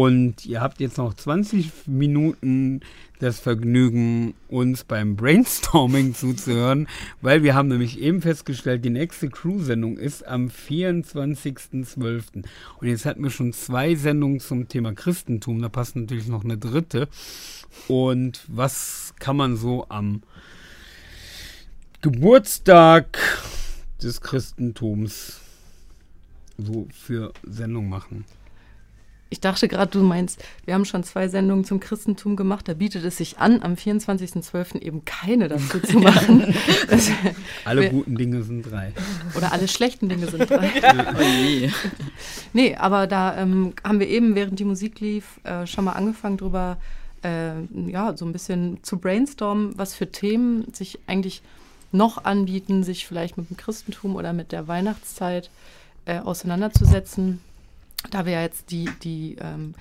und 0.00 0.46
ihr 0.46 0.62
habt 0.62 0.80
jetzt 0.80 0.96
noch 0.96 1.12
20 1.12 1.86
Minuten 1.86 2.80
das 3.18 3.38
Vergnügen, 3.38 4.32
uns 4.48 4.82
beim 4.84 5.14
Brainstorming 5.14 6.14
zuzuhören, 6.14 6.88
weil 7.20 7.42
wir 7.42 7.54
haben 7.54 7.68
nämlich 7.68 8.00
eben 8.00 8.22
festgestellt, 8.22 8.82
die 8.82 8.88
nächste 8.88 9.28
Crew-Sendung 9.28 9.98
ist 9.98 10.26
am 10.26 10.46
24.12. 10.46 12.22
Und 12.32 12.88
jetzt 12.88 13.04
hatten 13.04 13.22
wir 13.22 13.28
schon 13.28 13.52
zwei 13.52 13.94
Sendungen 13.94 14.40
zum 14.40 14.68
Thema 14.68 14.94
Christentum, 14.94 15.60
da 15.60 15.68
passt 15.68 15.96
natürlich 15.96 16.28
noch 16.28 16.44
eine 16.44 16.56
dritte. 16.56 17.06
Und 17.86 18.42
was 18.48 19.12
kann 19.18 19.36
man 19.36 19.58
so 19.58 19.84
am 19.90 20.22
Geburtstag 22.00 23.18
des 24.02 24.22
Christentums 24.22 25.42
so 26.56 26.88
für 26.90 27.34
Sendung 27.42 27.90
machen? 27.90 28.24
Ich 29.32 29.40
dachte 29.40 29.68
gerade, 29.68 29.92
du 29.92 30.02
meinst, 30.02 30.44
wir 30.64 30.74
haben 30.74 30.84
schon 30.84 31.04
zwei 31.04 31.28
Sendungen 31.28 31.64
zum 31.64 31.78
Christentum 31.78 32.34
gemacht. 32.34 32.66
Da 32.66 32.74
bietet 32.74 33.04
es 33.04 33.16
sich 33.16 33.38
an, 33.38 33.62
am 33.62 33.74
24.12. 33.74 34.82
eben 34.82 35.04
keine 35.04 35.46
dazu 35.46 35.78
zu 35.86 36.00
machen. 36.00 36.52
alle 37.64 37.82
wir, 37.82 37.90
guten 37.90 38.16
Dinge 38.16 38.42
sind 38.42 38.62
drei. 38.68 38.92
Oder 39.36 39.52
alle 39.52 39.68
schlechten 39.68 40.08
Dinge 40.08 40.26
sind 40.26 40.50
drei. 40.50 40.68
oh 40.82 41.70
nee, 42.52 42.74
aber 42.74 43.06
da 43.06 43.36
ähm, 43.38 43.72
haben 43.84 44.00
wir 44.00 44.08
eben, 44.08 44.34
während 44.34 44.58
die 44.58 44.64
Musik 44.64 44.98
lief, 44.98 45.38
äh, 45.44 45.64
schon 45.64 45.84
mal 45.84 45.92
angefangen 45.92 46.36
drüber, 46.36 46.78
äh, 47.22 47.52
ja, 47.86 48.16
so 48.16 48.24
ein 48.24 48.32
bisschen 48.32 48.82
zu 48.82 48.98
brainstormen, 48.98 49.78
was 49.78 49.94
für 49.94 50.10
Themen 50.10 50.74
sich 50.74 50.98
eigentlich 51.06 51.40
noch 51.92 52.24
anbieten, 52.24 52.82
sich 52.82 53.06
vielleicht 53.06 53.36
mit 53.36 53.48
dem 53.48 53.56
Christentum 53.56 54.16
oder 54.16 54.32
mit 54.32 54.50
der 54.50 54.66
Weihnachtszeit 54.66 55.50
äh, 56.04 56.18
auseinanderzusetzen 56.18 57.40
da 58.10 58.24
wir 58.24 58.32
ja 58.32 58.42
jetzt 58.42 58.70
die, 58.70 58.88
die 59.02 59.36
ähm, 59.40 59.74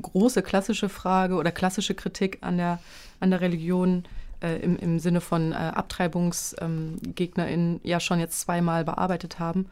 große 0.00 0.42
klassische 0.42 0.88
Frage 0.88 1.34
oder 1.34 1.52
klassische 1.52 1.94
Kritik 1.94 2.38
an 2.40 2.56
der, 2.56 2.78
an 3.20 3.30
der 3.30 3.40
Religion 3.40 4.04
äh, 4.42 4.60
im, 4.60 4.76
im 4.76 4.98
Sinne 4.98 5.20
von 5.20 5.52
äh, 5.52 5.56
AbtreibungsgegnerInnen 5.56 7.74
ähm, 7.74 7.80
ja 7.82 8.00
schon 8.00 8.20
jetzt 8.20 8.40
zweimal 8.40 8.84
bearbeitet 8.84 9.38
haben, 9.38 9.66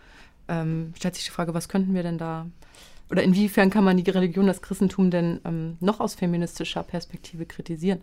ähm, 0.48 0.92
stellt 0.96 1.14
sich 1.14 1.24
die 1.24 1.30
Frage, 1.30 1.54
was 1.54 1.68
könnten 1.68 1.94
wir 1.94 2.02
denn 2.02 2.18
da 2.18 2.46
oder 3.10 3.22
inwiefern 3.22 3.70
kann 3.70 3.84
man 3.84 4.02
die 4.02 4.10
Religion, 4.10 4.46
das 4.46 4.62
Christentum 4.62 5.10
denn 5.10 5.40
ähm, 5.44 5.76
noch 5.80 6.00
aus 6.00 6.14
feministischer 6.14 6.82
Perspektive 6.82 7.46
kritisieren? 7.46 8.00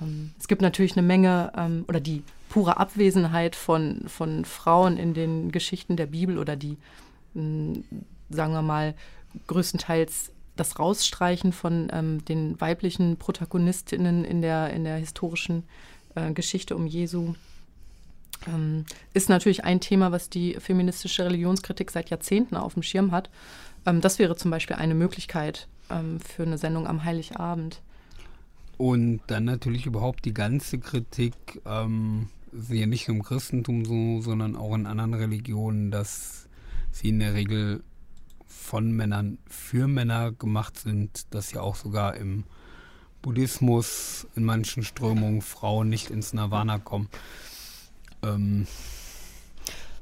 Ähm, 0.00 0.32
es 0.38 0.48
gibt 0.48 0.62
natürlich 0.62 0.96
eine 0.96 1.06
Menge 1.06 1.52
ähm, 1.56 1.84
oder 1.88 2.00
die 2.00 2.22
pure 2.48 2.78
Abwesenheit 2.78 3.56
von, 3.56 4.04
von 4.06 4.44
Frauen 4.44 4.96
in 4.96 5.14
den 5.14 5.52
Geschichten 5.52 5.96
der 5.96 6.06
Bibel 6.06 6.38
oder 6.38 6.56
die, 6.56 6.76
sagen 7.34 8.52
wir 8.52 8.62
mal, 8.62 8.94
größtenteils 9.46 10.32
das 10.56 10.78
Rausstreichen 10.78 11.52
von 11.52 11.88
ähm, 11.92 12.24
den 12.24 12.60
weiblichen 12.60 13.16
Protagonistinnen 13.16 14.24
in 14.24 14.42
der, 14.42 14.70
in 14.70 14.84
der 14.84 14.96
historischen 14.96 15.64
äh, 16.14 16.32
Geschichte 16.32 16.76
um 16.76 16.86
Jesu 16.86 17.34
ähm, 18.46 18.84
ist 19.14 19.28
natürlich 19.28 19.64
ein 19.64 19.80
Thema, 19.80 20.12
was 20.12 20.30
die 20.30 20.54
feministische 20.54 21.24
Religionskritik 21.24 21.90
seit 21.90 22.10
Jahrzehnten 22.10 22.56
auf 22.56 22.74
dem 22.74 22.82
Schirm 22.82 23.12
hat. 23.12 23.30
Ähm, 23.86 24.00
das 24.00 24.18
wäre 24.18 24.36
zum 24.36 24.50
Beispiel 24.50 24.76
eine 24.76 24.94
Möglichkeit 24.94 25.68
ähm, 25.90 26.20
für 26.20 26.42
eine 26.42 26.58
Sendung 26.58 26.86
am 26.86 27.04
Heiligabend. 27.04 27.80
Und 28.76 29.20
dann 29.26 29.44
natürlich 29.44 29.86
überhaupt 29.86 30.24
die 30.24 30.32
ganze 30.32 30.78
Kritik, 30.78 31.34
ähm, 31.66 32.28
ja 32.68 32.86
nicht 32.86 33.08
nur 33.08 33.18
im 33.18 33.22
Christentum 33.22 33.84
so, 33.84 34.22
sondern 34.22 34.56
auch 34.56 34.74
in 34.74 34.86
anderen 34.86 35.14
Religionen, 35.14 35.90
dass 35.90 36.48
sie 36.92 37.10
in 37.10 37.20
der 37.20 37.34
Regel 37.34 37.82
von 38.46 38.92
Männern 38.92 39.38
für 39.48 39.88
Männer 39.88 40.32
gemacht 40.32 40.78
sind, 40.78 41.34
dass 41.34 41.52
ja 41.52 41.60
auch 41.60 41.76
sogar 41.76 42.16
im 42.16 42.44
Buddhismus 43.22 44.26
in 44.36 44.44
manchen 44.44 44.82
Strömungen 44.82 45.42
Frauen 45.42 45.88
nicht 45.88 46.10
ins 46.10 46.32
Nirvana 46.32 46.78
kommen. 46.78 47.08
Ähm 48.22 48.66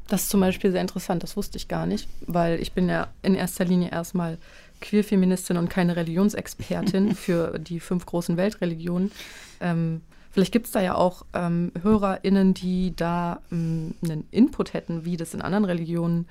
das 0.09 0.22
ist 0.22 0.31
zum 0.31 0.40
Beispiel 0.40 0.72
sehr 0.72 0.81
interessant, 0.81 1.22
das 1.22 1.37
wusste 1.37 1.59
ich 1.59 1.68
gar 1.68 1.87
nicht, 1.87 2.09
weil 2.27 2.61
ich 2.61 2.72
bin 2.72 2.88
ja 2.88 3.09
in 3.22 3.35
erster 3.35 3.64
Linie 3.66 3.90
erstmal 3.90 4.38
Queerfeministin 4.81 5.57
und 5.57 5.68
keine 5.68 5.96
Religionsexpertin 5.96 7.14
für 7.16 7.59
die 7.59 7.81
fünf 7.81 8.07
großen 8.07 8.37
Weltreligionen. 8.37 9.12
Ähm, 9.61 10.01
vielleicht 10.31 10.53
gibt 10.53 10.66
es 10.66 10.72
da 10.72 10.81
ja 10.81 10.94
auch 10.94 11.27
ähm, 11.35 11.72
HörerInnen, 11.83 12.55
die 12.55 12.94
da 12.96 13.40
ähm, 13.53 13.94
einen 14.03 14.27
Input 14.31 14.72
hätten, 14.72 15.05
wie 15.05 15.18
das 15.18 15.35
in 15.35 15.42
anderen 15.42 15.66
Religionen 15.66 16.27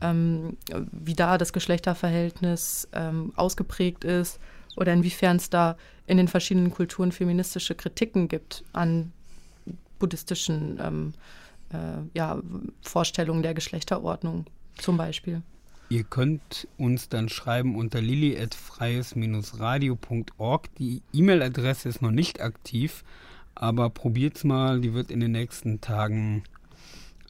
ähm, 0.00 0.56
wie 0.92 1.14
da 1.14 1.38
das 1.38 1.52
Geschlechterverhältnis 1.52 2.88
ähm, 2.92 3.32
ausgeprägt 3.36 4.04
ist 4.04 4.38
oder 4.76 4.92
inwiefern 4.92 5.36
es 5.36 5.50
da 5.50 5.76
in 6.06 6.16
den 6.16 6.28
verschiedenen 6.28 6.70
Kulturen 6.70 7.10
feministische 7.12 7.74
Kritiken 7.74 8.28
gibt 8.28 8.64
an 8.72 9.12
buddhistischen 9.98 10.80
ähm, 10.82 11.12
äh, 11.72 11.98
ja, 12.14 12.40
Vorstellungen 12.82 13.42
der 13.42 13.52
Geschlechterordnung 13.54 14.46
zum 14.76 14.96
Beispiel. 14.96 15.42
Ihr 15.88 16.04
könnt 16.04 16.68
uns 16.78 17.08
dann 17.08 17.28
schreiben 17.28 17.74
unter 17.76 18.00
lili.freies-radio.org. 18.00 20.74
Die 20.76 21.02
E-Mail-Adresse 21.12 21.88
ist 21.88 22.00
noch 22.00 22.12
nicht 22.12 22.40
aktiv, 22.40 23.02
aber 23.56 23.90
probiert's 23.90 24.44
mal, 24.44 24.80
die 24.80 24.94
wird 24.94 25.10
in 25.10 25.18
den 25.18 25.32
nächsten 25.32 25.80
Tagen 25.80 26.44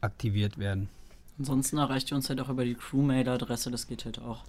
aktiviert 0.02 0.58
werden. 0.58 0.90
Ansonsten 1.40 1.78
erreicht 1.78 2.10
ihr 2.10 2.16
uns 2.18 2.28
halt 2.28 2.38
auch 2.42 2.50
über 2.50 2.66
die 2.66 2.74
Crew-Mail-Adresse, 2.74 3.70
das 3.70 3.86
geht 3.86 4.04
halt 4.04 4.18
auch. 4.18 4.44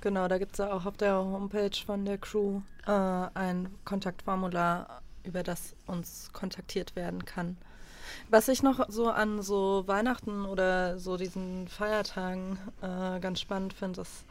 Genau, 0.00 0.28
da 0.28 0.38
gibt 0.38 0.52
es 0.52 0.58
ja 0.58 0.72
auch 0.72 0.86
auf 0.86 0.96
der 0.96 1.16
Homepage 1.16 1.76
von 1.84 2.06
der 2.06 2.16
Crew 2.16 2.62
äh, 2.86 2.90
ein 2.90 3.68
Kontaktformular, 3.84 5.02
über 5.24 5.42
das 5.42 5.74
uns 5.86 6.30
kontaktiert 6.32 6.96
werden 6.96 7.26
kann. 7.26 7.58
Was 8.30 8.48
ich 8.48 8.62
noch 8.62 8.88
so 8.88 9.10
an 9.10 9.42
so 9.42 9.84
Weihnachten 9.86 10.46
oder 10.46 10.98
so 10.98 11.18
diesen 11.18 11.68
Feiertagen 11.68 12.58
äh, 12.80 13.20
ganz 13.20 13.40
spannend 13.40 13.74
finde, 13.74 14.00
ist 14.00 14.24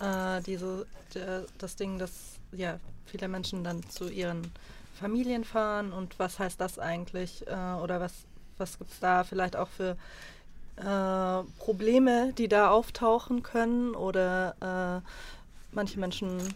äh, 0.00 0.42
diese, 0.42 0.84
de, 1.14 1.46
das 1.56 1.76
Ding, 1.76 1.98
dass 1.98 2.12
ja 2.52 2.78
viele 3.06 3.26
Menschen 3.26 3.64
dann 3.64 3.82
zu 3.88 4.10
ihren 4.10 4.52
Familien 5.00 5.44
fahren 5.44 5.94
und 5.94 6.18
was 6.18 6.38
heißt 6.38 6.60
das 6.60 6.78
eigentlich 6.78 7.46
äh, 7.46 7.80
oder 7.82 8.00
was, 8.00 8.12
was 8.58 8.78
gibt 8.78 8.92
es 8.92 9.00
da 9.00 9.24
vielleicht 9.24 9.56
auch 9.56 9.68
für 9.68 9.96
äh, 10.78 11.42
Probleme, 11.58 12.32
die 12.34 12.48
da 12.48 12.70
auftauchen 12.70 13.42
können 13.42 13.94
oder 13.94 15.02
äh, 15.02 15.08
manche 15.72 15.98
Menschen 15.98 16.54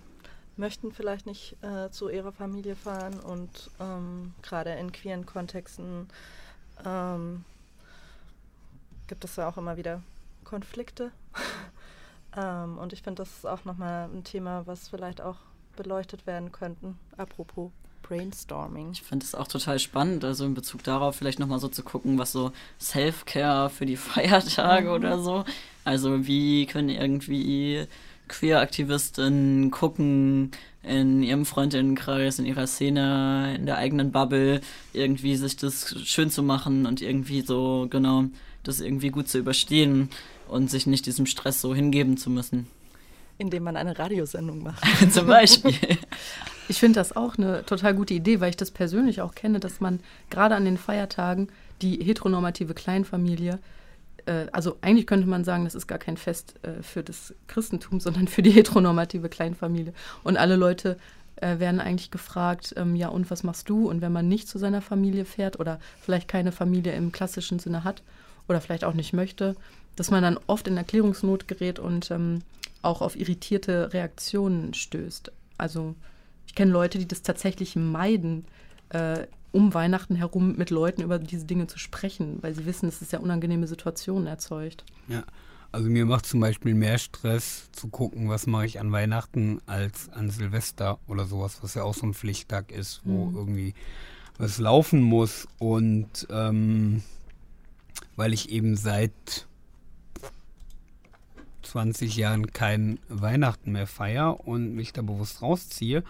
möchten 0.56 0.92
vielleicht 0.92 1.26
nicht 1.26 1.56
äh, 1.62 1.90
zu 1.90 2.08
ihrer 2.08 2.32
Familie 2.32 2.76
fahren 2.76 3.18
und 3.20 3.70
ähm, 3.80 4.35
gerade 4.42 4.70
in 4.70 4.92
queeren 4.92 5.26
Kontexten 5.26 6.08
ähm, 6.85 7.44
gibt 9.08 9.24
es 9.24 9.37
ja 9.37 9.48
auch 9.48 9.56
immer 9.56 9.76
wieder 9.76 10.02
Konflikte. 10.44 11.11
ähm, 12.37 12.78
und 12.78 12.92
ich 12.92 13.02
finde, 13.02 13.22
das 13.22 13.30
ist 13.30 13.46
auch 13.46 13.64
nochmal 13.64 14.08
ein 14.12 14.24
Thema, 14.24 14.66
was 14.66 14.88
vielleicht 14.88 15.20
auch 15.20 15.38
beleuchtet 15.76 16.26
werden 16.26 16.52
könnten. 16.52 16.98
Apropos 17.16 17.70
Brainstorming. 18.03 18.91
Ich 18.93 19.03
finde 19.03 19.25
es 19.25 19.35
auch 19.35 19.49
total 19.49 19.79
spannend, 19.79 20.25
also 20.25 20.45
in 20.45 20.55
Bezug 20.55 20.83
darauf 20.83 21.17
vielleicht 21.17 21.38
nochmal 21.38 21.61
so 21.61 21.69
zu 21.69 21.83
gucken, 21.83 22.19
was 22.19 22.33
so 22.33 22.53
Self-Care 22.81 23.71
für 23.71 23.87
die 23.87 23.97
Feiertage 23.97 24.88
mhm. 24.88 24.95
oder 24.95 25.19
so. 25.19 25.45
Also 25.85 26.27
wie 26.27 26.67
können 26.67 26.88
irgendwie 26.88 27.87
Queer-Aktivistinnen 28.29 29.71
gucken 29.71 30.53
in 30.83 31.23
ihrem 31.23 31.45
Freundinnenkreis, 31.47 32.38
in 32.38 32.47
ihrer 32.47 32.67
Szene, 32.67 33.55
in 33.57 33.67
der 33.67 33.79
eigenen 33.79 34.11
Bubble, 34.11 34.61
irgendwie 34.93 35.37
sich 35.37 35.57
das 35.57 35.95
schön 36.05 36.31
zu 36.31 36.43
machen 36.43 36.87
und 36.87 37.01
irgendwie 37.01 37.43
so, 37.43 37.87
genau, 37.88 38.25
das 38.65 38.81
irgendwie 38.81 39.11
gut 39.11 39.29
zu 39.29 39.38
überstehen 39.38 40.11
und 40.49 40.71
sich 40.71 40.87
nicht 40.87 41.07
diesem 41.07 41.27
Stress 41.27 41.61
so 41.61 41.75
hingeben 41.75 42.17
zu 42.17 42.31
müssen. 42.31 42.67
Indem 43.38 43.65
man 43.65 43.77
eine 43.77 43.99
Radiosendung 43.99 44.62
macht. 44.62 44.83
Zum 45.12 45.27
Beispiel. 45.27 45.75
Ich 46.72 46.80
finde 46.80 47.00
das 47.00 47.14
auch 47.14 47.37
eine 47.37 47.66
total 47.66 47.92
gute 47.94 48.14
Idee, 48.14 48.40
weil 48.40 48.48
ich 48.48 48.56
das 48.56 48.70
persönlich 48.70 49.20
auch 49.20 49.35
kenne, 49.35 49.61
dass 49.61 49.80
man 49.80 50.00
gerade 50.30 50.54
an 50.54 50.64
den 50.64 50.78
Feiertagen 50.78 51.48
die 51.82 52.02
heteronormative 52.02 52.72
Kleinfamilie 52.72 53.58
äh, 54.24 54.46
also 54.52 54.78
eigentlich 54.80 55.06
könnte 55.06 55.28
man 55.28 55.44
sagen, 55.44 55.64
das 55.64 55.74
ist 55.74 55.87
gar 55.87 55.98
kein 55.98 56.16
Fest 56.16 56.54
äh, 56.62 56.82
für 56.82 57.02
das 57.02 57.35
Christentum, 57.46 58.00
sondern 58.00 58.26
für 58.26 58.40
die 58.40 58.52
heteronormative 58.52 59.28
Kleinfamilie. 59.28 59.92
Und 60.24 60.38
alle 60.38 60.56
Leute 60.56 60.96
äh, 61.37 61.58
werden 61.58 61.78
eigentlich 61.78 62.11
gefragt, 62.11 62.72
ähm, 62.78 62.96
ja, 62.96 63.08
und 63.08 63.30
was 63.30 63.42
machst 63.42 63.68
du? 63.68 63.90
Und 63.90 64.00
wenn 64.00 64.12
man 64.12 64.26
nicht 64.26 64.48
zu 64.48 64.58
seiner 64.58 64.80
Familie 64.80 65.26
fährt 65.26 65.61
oder 65.61 65.78
vielleicht 66.00 66.26
keine 66.26 66.52
Familie 66.52 66.94
im 66.94 67.12
klassischen 67.12 67.58
Sinne 67.58 67.85
hat 67.85 68.02
oder 68.48 68.62
vielleicht 68.62 68.85
auch 68.85 68.94
nicht 68.94 69.12
möchte, 69.12 69.56
dass 69.96 70.11
man 70.11 70.22
dann 70.22 70.38
oft 70.46 70.66
in 70.66 70.78
Erklärungsnot 70.78 71.48
gerät 71.48 71.78
und 71.78 72.11
ähm, 72.11 72.38
auch 72.80 73.02
auf 73.02 73.14
irritierte 73.14 73.92
Reaktionen 73.92 74.72
stößt. 74.72 75.30
Also 75.58 75.96
ich 76.46 76.55
kenne 76.55 76.72
Leute, 76.72 76.98
die 76.98 77.09
das 77.09 77.22
tatsächlich 77.22 77.76
meiden, 77.76 78.44
äh, 78.90 79.26
um 79.52 79.74
Weihnachten 79.74 80.16
herum 80.16 80.57
mit 80.57 80.70
Leuten 80.70 81.02
über 81.02 81.18
diese 81.18 81.44
Dinge 81.44 81.66
zu 81.66 81.78
sprechen, 81.78 82.38
weil 82.40 82.55
sie 82.55 82.66
wissen, 82.66 82.87
dass 82.87 83.02
es 83.02 83.12
ja 83.12 83.18
unangenehme 83.18 83.66
Situationen 83.66 84.26
erzeugt. 84.26 84.85
Ja, 85.09 85.24
also 85.72 85.88
mir 85.88 86.05
macht 86.05 86.26
zum 86.26 86.40
Beispiel 86.40 86.74
mehr 86.74 86.98
Stress 86.98 87.70
zu 87.72 87.88
gucken, 87.88 88.28
was 88.28 88.46
mache 88.46 88.66
ich 88.66 88.81
an 88.81 88.92
Weihnachten 88.92 89.61
als 89.66 90.11
an 90.11 90.31
Silvester 90.31 90.98
oder 91.07 91.24
sowas, 91.24 91.59
was 91.62 91.74
ja 91.74 91.83
auch 91.83 91.94
so 91.94 92.07
ein 92.07 92.14
Pflichttag 92.14 92.70
ist, 92.70 93.00
wo 93.05 93.26
mhm. 93.26 93.37
irgendwie 93.37 93.74
was 94.38 94.59
laufen 94.59 95.00
muss. 95.00 95.48
Und 95.59 96.26
ähm, 96.31 97.02
weil 98.16 98.33
ich 98.33 98.50
eben 98.50 98.76
seit 98.76 99.46
20 101.62 102.16
Jahren 102.16 102.53
kein 102.53 102.98
Weihnachten 103.09 103.72
mehr 103.72 103.87
feiere 103.87 104.46
und 104.46 104.75
mich 104.75 104.92
da 104.92 105.03
bewusst 105.03 105.42
rausziehe 105.42 106.05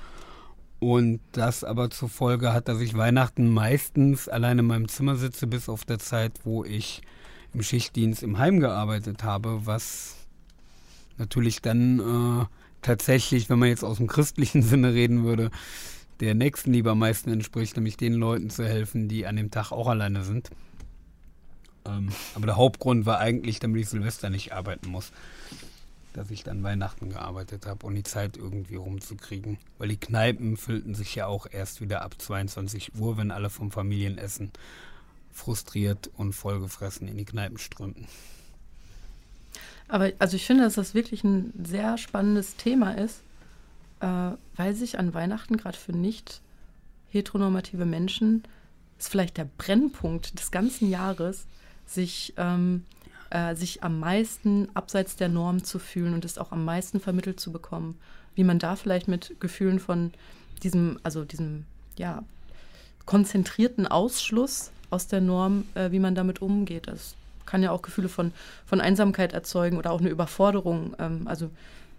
und 0.83 1.21
das 1.31 1.62
aber 1.62 1.91
zur 1.91 2.09
Folge 2.09 2.53
hat, 2.53 2.67
dass 2.67 2.81
ich 2.81 2.97
Weihnachten 2.97 3.49
meistens 3.49 4.29
allein 4.29 4.59
in 4.59 4.67
meinem 4.67 4.88
Zimmer 4.88 5.15
sitze, 5.15 5.47
bis 5.47 5.69
auf 5.69 5.85
der 5.85 6.01
Zeit, 6.01 6.33
wo 6.43 6.65
ich 6.65 7.03
im 7.55 7.62
Schichtdienst 7.62 8.25
im 8.25 8.38
Heim 8.38 8.59
gearbeitet 8.59 9.23
habe, 9.23 9.65
was 9.65 10.17
natürlich 11.19 11.62
dann 11.62 12.01
äh, 12.01 12.47
tatsächlich, 12.83 13.49
wenn 13.49 13.61
man 13.61 13.69
jetzt 13.69 13.85
aus 13.85 13.99
dem 13.99 14.09
christlichen 14.09 14.62
Sinne 14.62 14.93
reden 14.93 15.23
würde, 15.23 15.53
der 16.19 16.35
Nächstenliebe 16.35 16.91
am 16.91 16.99
meisten 16.99 17.31
entspricht, 17.31 17.77
nämlich 17.77 17.97
den 17.97 18.15
Leuten 18.15 18.51
zu 18.51 18.65
helfen, 18.65 19.07
die 19.07 19.25
an 19.25 19.37
dem 19.37 19.53
Tag 19.53 19.71
auch 19.71 19.87
alleine 19.87 20.25
sind. 20.25 20.51
Ähm, 21.87 22.11
aber 22.35 22.47
der 22.47 22.57
Hauptgrund 22.57 23.07
war 23.07 23.18
eigentlich, 23.18 23.59
damit 23.59 23.83
ich 23.83 23.88
Silvester 23.88 24.31
nicht 24.31 24.53
arbeiten 24.53 24.88
muss 24.88 25.12
dass 26.12 26.31
ich 26.31 26.45
dann 26.45 26.62
Weihnachten 26.62 27.11
gearbeitet 27.11 27.66
habe 27.66 27.87
und 27.87 27.95
die 27.95 28.03
Zeit 28.03 28.37
irgendwie 28.37 28.77
rumzukriegen. 28.77 29.59
Weil 29.79 29.88
die 29.88 29.97
Kneipen 29.97 30.57
füllten 30.57 30.95
sich 30.95 31.14
ja 31.14 31.27
auch 31.27 31.47
erst 31.51 31.81
wieder 31.81 32.03
ab 32.03 32.14
22 32.18 32.95
Uhr, 32.99 33.16
wenn 33.16 33.31
alle 33.31 33.51
vom 33.51 33.71
Familienessen 33.71 34.53
frustriert 35.33 36.11
und 36.16 36.35
vollgefressen 36.35 37.09
in 37.09 37.16
die 37.16 37.25
Kneipen 37.25 37.59
strömten. 37.59 38.07
Aber 39.88 40.12
also 40.18 40.37
ich 40.37 40.47
finde, 40.47 40.64
dass 40.64 40.75
das 40.75 40.95
wirklich 40.95 41.25
ein 41.25 41.53
sehr 41.64 41.99
spannendes 41.99 42.57
Thema 42.57 42.92
ist, 42.92 43.23
äh, 44.01 44.33
weil 44.57 44.75
sich 44.75 44.99
an 44.99 45.14
Weihnachten 45.14 45.57
gerade 45.57 45.79
für 45.79 45.92
nicht 45.92 46.40
heteronormative 47.11 47.85
Menschen 47.85 48.45
ist 48.99 49.09
vielleicht 49.09 49.37
der 49.37 49.49
Brennpunkt 49.59 50.38
des 50.38 50.51
ganzen 50.51 50.88
Jahres, 50.88 51.47
sich 51.87 52.35
ähm, 52.37 52.85
äh, 53.33 53.55
sich 53.55 53.83
am 53.83 53.99
meisten 53.99 54.68
abseits 54.75 55.16
der 55.16 55.29
Norm 55.29 55.64
zu 55.64 55.79
fühlen 55.79 56.12
und 56.12 56.25
es 56.25 56.37
auch 56.37 56.53
am 56.53 56.64
meisten 56.64 57.01
vermittelt 57.01 57.40
zu 57.40 57.51
bekommen. 57.51 57.99
Wie 58.35 58.45
man 58.45 58.59
da 58.59 58.77
vielleicht 58.77 59.09
mit 59.09 59.40
Gefühlen 59.40 59.81
von 59.81 60.12
diesem, 60.62 60.99
also 61.03 61.25
diesem, 61.25 61.64
ja, 61.97 62.23
konzentrierten 63.07 63.87
Ausschluss 63.87 64.71
aus 64.90 65.07
der 65.07 65.21
Norm, 65.21 65.64
äh, 65.75 65.90
wie 65.90 65.99
man 65.99 66.14
damit 66.14 66.42
umgeht. 66.42 66.88
Das 66.88 67.14
kann 67.47 67.62
ja 67.62 67.71
auch 67.71 67.83
Gefühle 67.83 68.09
von, 68.09 68.33
von 68.66 68.81
Einsamkeit 68.81 69.33
erzeugen 69.33 69.79
oder 69.79 69.92
auch 69.92 70.01
eine 70.01 70.11
Überforderung. 70.11 70.95
Ähm, 70.99 71.27
also 71.27 71.51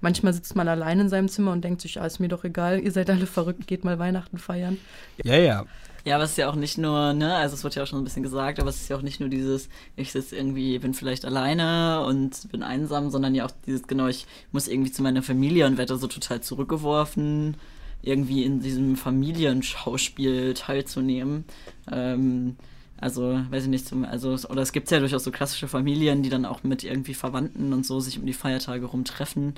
manchmal 0.01 0.33
sitzt 0.33 0.55
man 0.55 0.67
allein 0.67 0.99
in 0.99 1.09
seinem 1.09 1.29
Zimmer 1.29 1.51
und 1.51 1.63
denkt 1.63 1.81
sich, 1.81 1.99
ah, 1.99 2.05
ist 2.05 2.19
mir 2.19 2.29
doch 2.29 2.43
egal, 2.43 2.79
ihr 2.79 2.91
seid 2.91 3.09
alle 3.09 3.25
verrückt, 3.25 3.65
geht 3.65 3.83
mal 3.83 3.97
Weihnachten 3.97 4.37
feiern. 4.37 4.77
Ja, 5.23 5.35
ja. 5.35 5.65
Ja, 6.05 6.15
aber 6.15 6.25
es 6.25 6.31
ist 6.31 6.37
ja 6.37 6.49
auch 6.49 6.55
nicht 6.55 6.77
nur, 6.77 7.13
ne, 7.13 7.33
also 7.35 7.55
es 7.55 7.63
wird 7.63 7.75
ja 7.75 7.83
auch 7.83 7.87
schon 7.87 7.99
ein 7.99 8.03
bisschen 8.03 8.23
gesagt, 8.23 8.59
aber 8.59 8.69
es 8.69 8.81
ist 8.81 8.89
ja 8.89 8.97
auch 8.97 9.01
nicht 9.01 9.21
nur 9.21 9.29
dieses, 9.29 9.69
ich 9.95 10.11
sitze 10.11 10.35
irgendwie, 10.35 10.77
bin 10.79 10.93
vielleicht 10.93 11.23
alleine 11.23 12.03
und 12.05 12.51
bin 12.51 12.61
einsam, 12.61 13.09
sondern 13.09 13.33
ja 13.35 13.45
auch 13.45 13.51
dieses, 13.65 13.87
genau, 13.87 14.07
ich 14.07 14.25
muss 14.51 14.67
irgendwie 14.67 14.91
zu 14.91 15.01
meiner 15.01 15.23
Familie 15.23 15.65
und 15.65 15.77
werde 15.77 15.95
so 15.97 16.07
total 16.07 16.41
zurückgeworfen, 16.41 17.55
irgendwie 18.01 18.43
in 18.43 18.59
diesem 18.59 18.97
Familienschauspiel 18.97 20.53
teilzunehmen. 20.55 21.45
Ähm, 21.89 22.57
also, 22.99 23.39
weiß 23.49 23.63
ich 23.63 23.69
nicht, 23.69 23.87
zum, 23.87 24.03
also, 24.03 24.33
oder 24.49 24.61
es 24.61 24.73
gibt 24.73 24.91
ja 24.91 24.99
durchaus 24.99 25.23
so 25.23 25.31
klassische 25.31 25.69
Familien, 25.69 26.21
die 26.21 26.29
dann 26.29 26.45
auch 26.45 26.63
mit 26.63 26.83
irgendwie 26.83 27.13
Verwandten 27.13 27.71
und 27.71 27.85
so 27.85 28.01
sich 28.01 28.19
um 28.19 28.25
die 28.25 28.33
Feiertage 28.33 28.85
rumtreffen. 28.85 29.55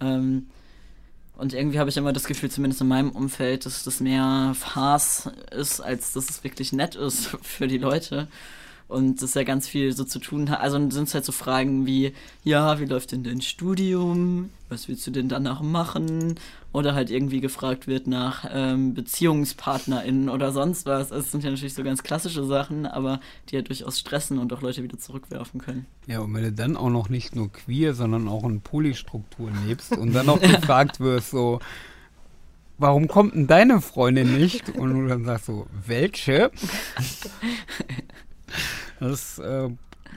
Ähm, 0.00 0.48
und 1.38 1.54
irgendwie 1.54 1.78
habe 1.78 1.88
ich 1.88 1.96
immer 1.96 2.12
das 2.12 2.24
Gefühl, 2.24 2.50
zumindest 2.50 2.82
in 2.82 2.88
meinem 2.88 3.10
Umfeld, 3.10 3.64
dass 3.64 3.84
das 3.84 4.00
mehr 4.00 4.54
Farce 4.58 5.30
ist, 5.52 5.80
als 5.80 6.12
dass 6.12 6.28
es 6.28 6.42
wirklich 6.44 6.72
nett 6.72 6.96
ist 6.96 7.28
für 7.42 7.68
die 7.68 7.78
Leute. 7.78 8.26
Und 8.88 9.20
das 9.20 9.34
ja 9.34 9.44
ganz 9.44 9.68
viel 9.68 9.92
so 9.94 10.04
zu 10.04 10.18
tun 10.18 10.48
hat. 10.48 10.60
Also 10.60 10.78
sind 10.90 11.08
es 11.08 11.14
halt 11.14 11.24
so 11.24 11.32
Fragen 11.32 11.84
wie, 11.84 12.14
ja, 12.42 12.80
wie 12.80 12.86
läuft 12.86 13.12
denn 13.12 13.22
dein 13.22 13.42
Studium? 13.42 14.48
Was 14.70 14.88
willst 14.88 15.06
du 15.06 15.10
denn 15.10 15.28
danach 15.28 15.60
machen? 15.60 16.36
Oder 16.72 16.94
halt 16.94 17.10
irgendwie 17.10 17.42
gefragt 17.42 17.86
wird 17.86 18.06
nach 18.06 18.46
ähm, 18.50 18.94
BeziehungspartnerInnen 18.94 20.30
oder 20.30 20.52
sonst 20.52 20.86
was. 20.86 21.12
Also 21.12 21.24
es 21.24 21.32
sind 21.32 21.44
ja 21.44 21.50
natürlich 21.50 21.74
so 21.74 21.84
ganz 21.84 22.02
klassische 22.02 22.44
Sachen, 22.44 22.86
aber 22.86 23.20
die 23.50 23.56
ja 23.56 23.62
durchaus 23.62 23.98
stressen 23.98 24.38
und 24.38 24.52
auch 24.54 24.62
Leute 24.62 24.82
wieder 24.82 24.98
zurückwerfen 24.98 25.60
können. 25.60 25.84
Ja, 26.06 26.20
und 26.20 26.32
wenn 26.32 26.44
du 26.44 26.52
dann 26.52 26.76
auch 26.76 26.90
noch 26.90 27.10
nicht 27.10 27.36
nur 27.36 27.52
queer, 27.52 27.92
sondern 27.92 28.26
auch 28.26 28.44
in 28.44 28.62
Polystrukturen 28.62 29.66
lebst 29.66 29.96
und 29.98 30.14
dann 30.14 30.26
noch 30.26 30.40
gefragt 30.40 30.98
wirst, 30.98 31.30
so, 31.30 31.60
warum 32.78 33.06
kommt 33.06 33.34
denn 33.34 33.46
deine 33.46 33.82
Freundin 33.82 34.38
nicht? 34.38 34.70
Und 34.70 34.94
du 34.94 35.08
dann 35.08 35.26
sagst 35.26 35.44
so, 35.46 35.66
welche? 35.86 36.50
Das 39.00 39.38
äh, 39.38 39.68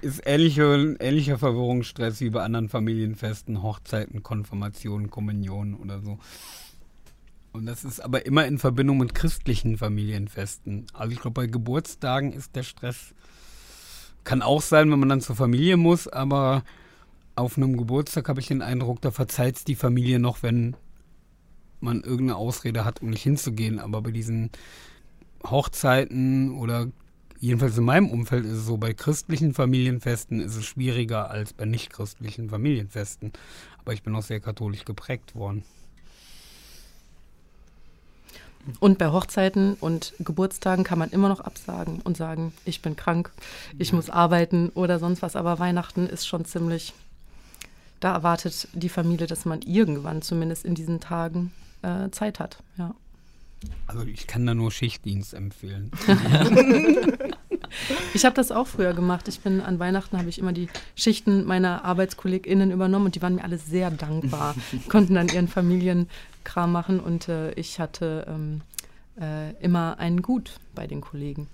ist 0.01 0.21
ähnliche, 0.25 0.97
ähnlicher 0.99 1.37
Verwirrungsstress 1.37 2.21
wie 2.21 2.29
bei 2.29 2.43
anderen 2.43 2.69
Familienfesten, 2.69 3.61
Hochzeiten, 3.61 4.23
Konfirmationen, 4.23 5.09
Kommunionen 5.09 5.75
oder 5.75 6.01
so. 6.01 6.17
Und 7.53 7.65
das 7.65 7.83
ist 7.83 7.99
aber 7.99 8.25
immer 8.25 8.45
in 8.45 8.59
Verbindung 8.59 8.97
mit 8.97 9.13
christlichen 9.13 9.77
Familienfesten. 9.77 10.87
Also 10.93 11.11
ich 11.11 11.19
glaube, 11.19 11.41
bei 11.41 11.47
Geburtstagen 11.47 12.31
ist 12.31 12.55
der 12.55 12.63
Stress, 12.63 13.13
kann 14.23 14.41
auch 14.41 14.61
sein, 14.61 14.89
wenn 14.91 14.99
man 14.99 15.09
dann 15.09 15.21
zur 15.21 15.35
Familie 15.35 15.77
muss, 15.77 16.07
aber 16.07 16.63
auf 17.35 17.57
einem 17.57 17.77
Geburtstag 17.77 18.29
habe 18.29 18.39
ich 18.39 18.47
den 18.47 18.61
Eindruck, 18.61 19.01
da 19.01 19.11
verzeiht 19.11 19.57
es 19.57 19.63
die 19.63 19.75
Familie 19.75 20.19
noch, 20.19 20.43
wenn 20.43 20.75
man 21.79 22.01
irgendeine 22.01 22.35
Ausrede 22.35 22.85
hat, 22.85 23.01
um 23.01 23.09
nicht 23.09 23.23
hinzugehen. 23.23 23.79
Aber 23.79 24.01
bei 24.01 24.11
diesen 24.11 24.51
Hochzeiten 25.43 26.51
oder 26.51 26.87
jedenfalls 27.41 27.77
in 27.77 27.83
meinem 27.83 28.09
Umfeld 28.09 28.45
ist 28.45 28.51
es 28.51 28.65
so, 28.65 28.77
bei 28.77 28.93
christlichen 28.93 29.53
Familienfesten 29.53 30.39
ist 30.39 30.55
es 30.55 30.65
schwieriger 30.65 31.29
als 31.29 31.53
bei 31.53 31.65
nicht 31.65 31.91
christlichen 31.91 32.49
Familienfesten. 32.49 33.33
Aber 33.79 33.93
ich 33.93 34.03
bin 34.03 34.15
auch 34.15 34.21
sehr 34.21 34.39
katholisch 34.39 34.85
geprägt 34.85 35.35
worden. 35.35 35.63
Und 38.79 38.99
bei 38.99 39.07
Hochzeiten 39.07 39.73
und 39.73 40.13
Geburtstagen 40.19 40.83
kann 40.83 40.99
man 40.99 41.09
immer 41.09 41.29
noch 41.29 41.39
absagen 41.39 41.99
und 42.01 42.15
sagen, 42.15 42.53
ich 42.63 42.83
bin 42.83 42.95
krank, 42.95 43.31
ich 43.79 43.89
ja. 43.89 43.95
muss 43.95 44.11
arbeiten 44.11 44.69
oder 44.69 44.99
sonst 44.99 45.23
was. 45.23 45.35
Aber 45.35 45.57
Weihnachten 45.57 46.05
ist 46.05 46.27
schon 46.27 46.45
ziemlich, 46.45 46.93
da 47.99 48.13
erwartet 48.13 48.67
die 48.73 48.89
Familie, 48.89 49.25
dass 49.25 49.45
man 49.45 49.63
irgendwann 49.63 50.21
zumindest 50.21 50.63
in 50.63 50.75
diesen 50.75 50.99
Tagen 50.99 51.51
äh, 51.81 52.11
Zeit 52.11 52.39
hat. 52.39 52.61
Ja. 52.77 52.93
Also 53.87 54.05
ich 54.05 54.27
kann 54.27 54.45
da 54.45 54.53
nur 54.53 54.71
Schichtdienst 54.71 55.33
empfehlen. 55.33 55.91
ich 58.13 58.25
habe 58.25 58.35
das 58.35 58.51
auch 58.51 58.67
früher 58.67 58.93
gemacht. 58.93 59.27
Ich 59.27 59.41
bin 59.41 59.61
an 59.61 59.79
Weihnachten 59.79 60.17
habe 60.17 60.29
ich 60.29 60.39
immer 60.39 60.53
die 60.53 60.69
Schichten 60.95 61.45
meiner 61.45 61.85
ArbeitskollegInnen 61.85 62.71
übernommen 62.71 63.05
und 63.05 63.15
die 63.15 63.21
waren 63.21 63.35
mir 63.35 63.43
alle 63.43 63.57
sehr 63.57 63.91
dankbar. 63.91 64.55
Konnten 64.89 65.15
dann 65.15 65.27
ihren 65.27 65.47
Familienkram 65.47 66.71
machen 66.71 66.99
und 66.99 67.27
äh, 67.27 67.51
ich 67.53 67.79
hatte 67.79 68.25
ähm, 68.27 68.61
äh, 69.19 69.51
immer 69.61 69.99
einen 69.99 70.21
Gut 70.21 70.59
bei 70.73 70.87
den 70.87 71.01
Kollegen. 71.01 71.47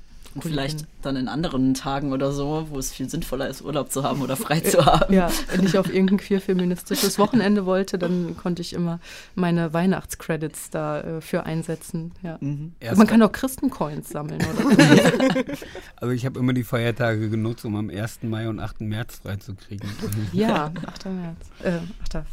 Und 0.44 0.52
vielleicht 0.52 0.86
dann 1.02 1.16
in 1.16 1.28
anderen 1.28 1.74
Tagen 1.74 2.14
oder 2.14 2.32
so, 2.32 2.68
wo 2.70 2.78
es 2.78 2.92
viel 2.92 3.10
sinnvoller 3.10 3.48
ist, 3.48 3.62
Urlaub 3.62 3.92
zu 3.92 4.04
haben 4.04 4.22
oder 4.22 4.36
frei 4.36 4.60
zu 4.60 4.86
haben. 4.86 5.14
Ja, 5.14 5.30
wenn 5.52 5.66
ich 5.66 5.78
auf 5.78 5.94
irgendein 5.94 6.18
queer-feministisches 6.18 7.20
Wochenende 7.20 7.66
wollte, 7.66 7.98
dann 7.98 8.36
konnte 8.38 8.62
ich 8.62 8.74
immer 8.74 9.00
meine 9.36 9.74
Weihnachtscredits 9.74 10.70
dafür 10.70 11.40
äh, 11.40 11.44
einsetzen. 11.44 12.12
Ja. 12.24 12.38
Mhm. 12.40 12.74
Man 12.96 13.08
kann 13.08 13.22
auch 13.22 13.32
Christencoins 13.32 14.10
sammeln, 14.10 14.42
oder? 14.42 15.46
also 15.96 16.14
ich 16.14 16.26
habe 16.26 16.40
immer 16.40 16.54
die 16.54 16.64
Feiertage 16.64 17.30
genutzt, 17.30 17.66
um 17.66 17.76
am 17.76 17.90
1. 17.90 18.24
Mai 18.24 18.50
und 18.50 18.60
8. 18.60 18.82
März 18.82 19.20
freizukriegen. 19.20 19.90
ja, 20.34 20.72
8. 20.86 21.06
März. 21.06 21.38
Äh, 21.64 22.16
8. 22.16 22.26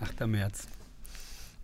8. 0.00 0.26
März. 0.26 0.68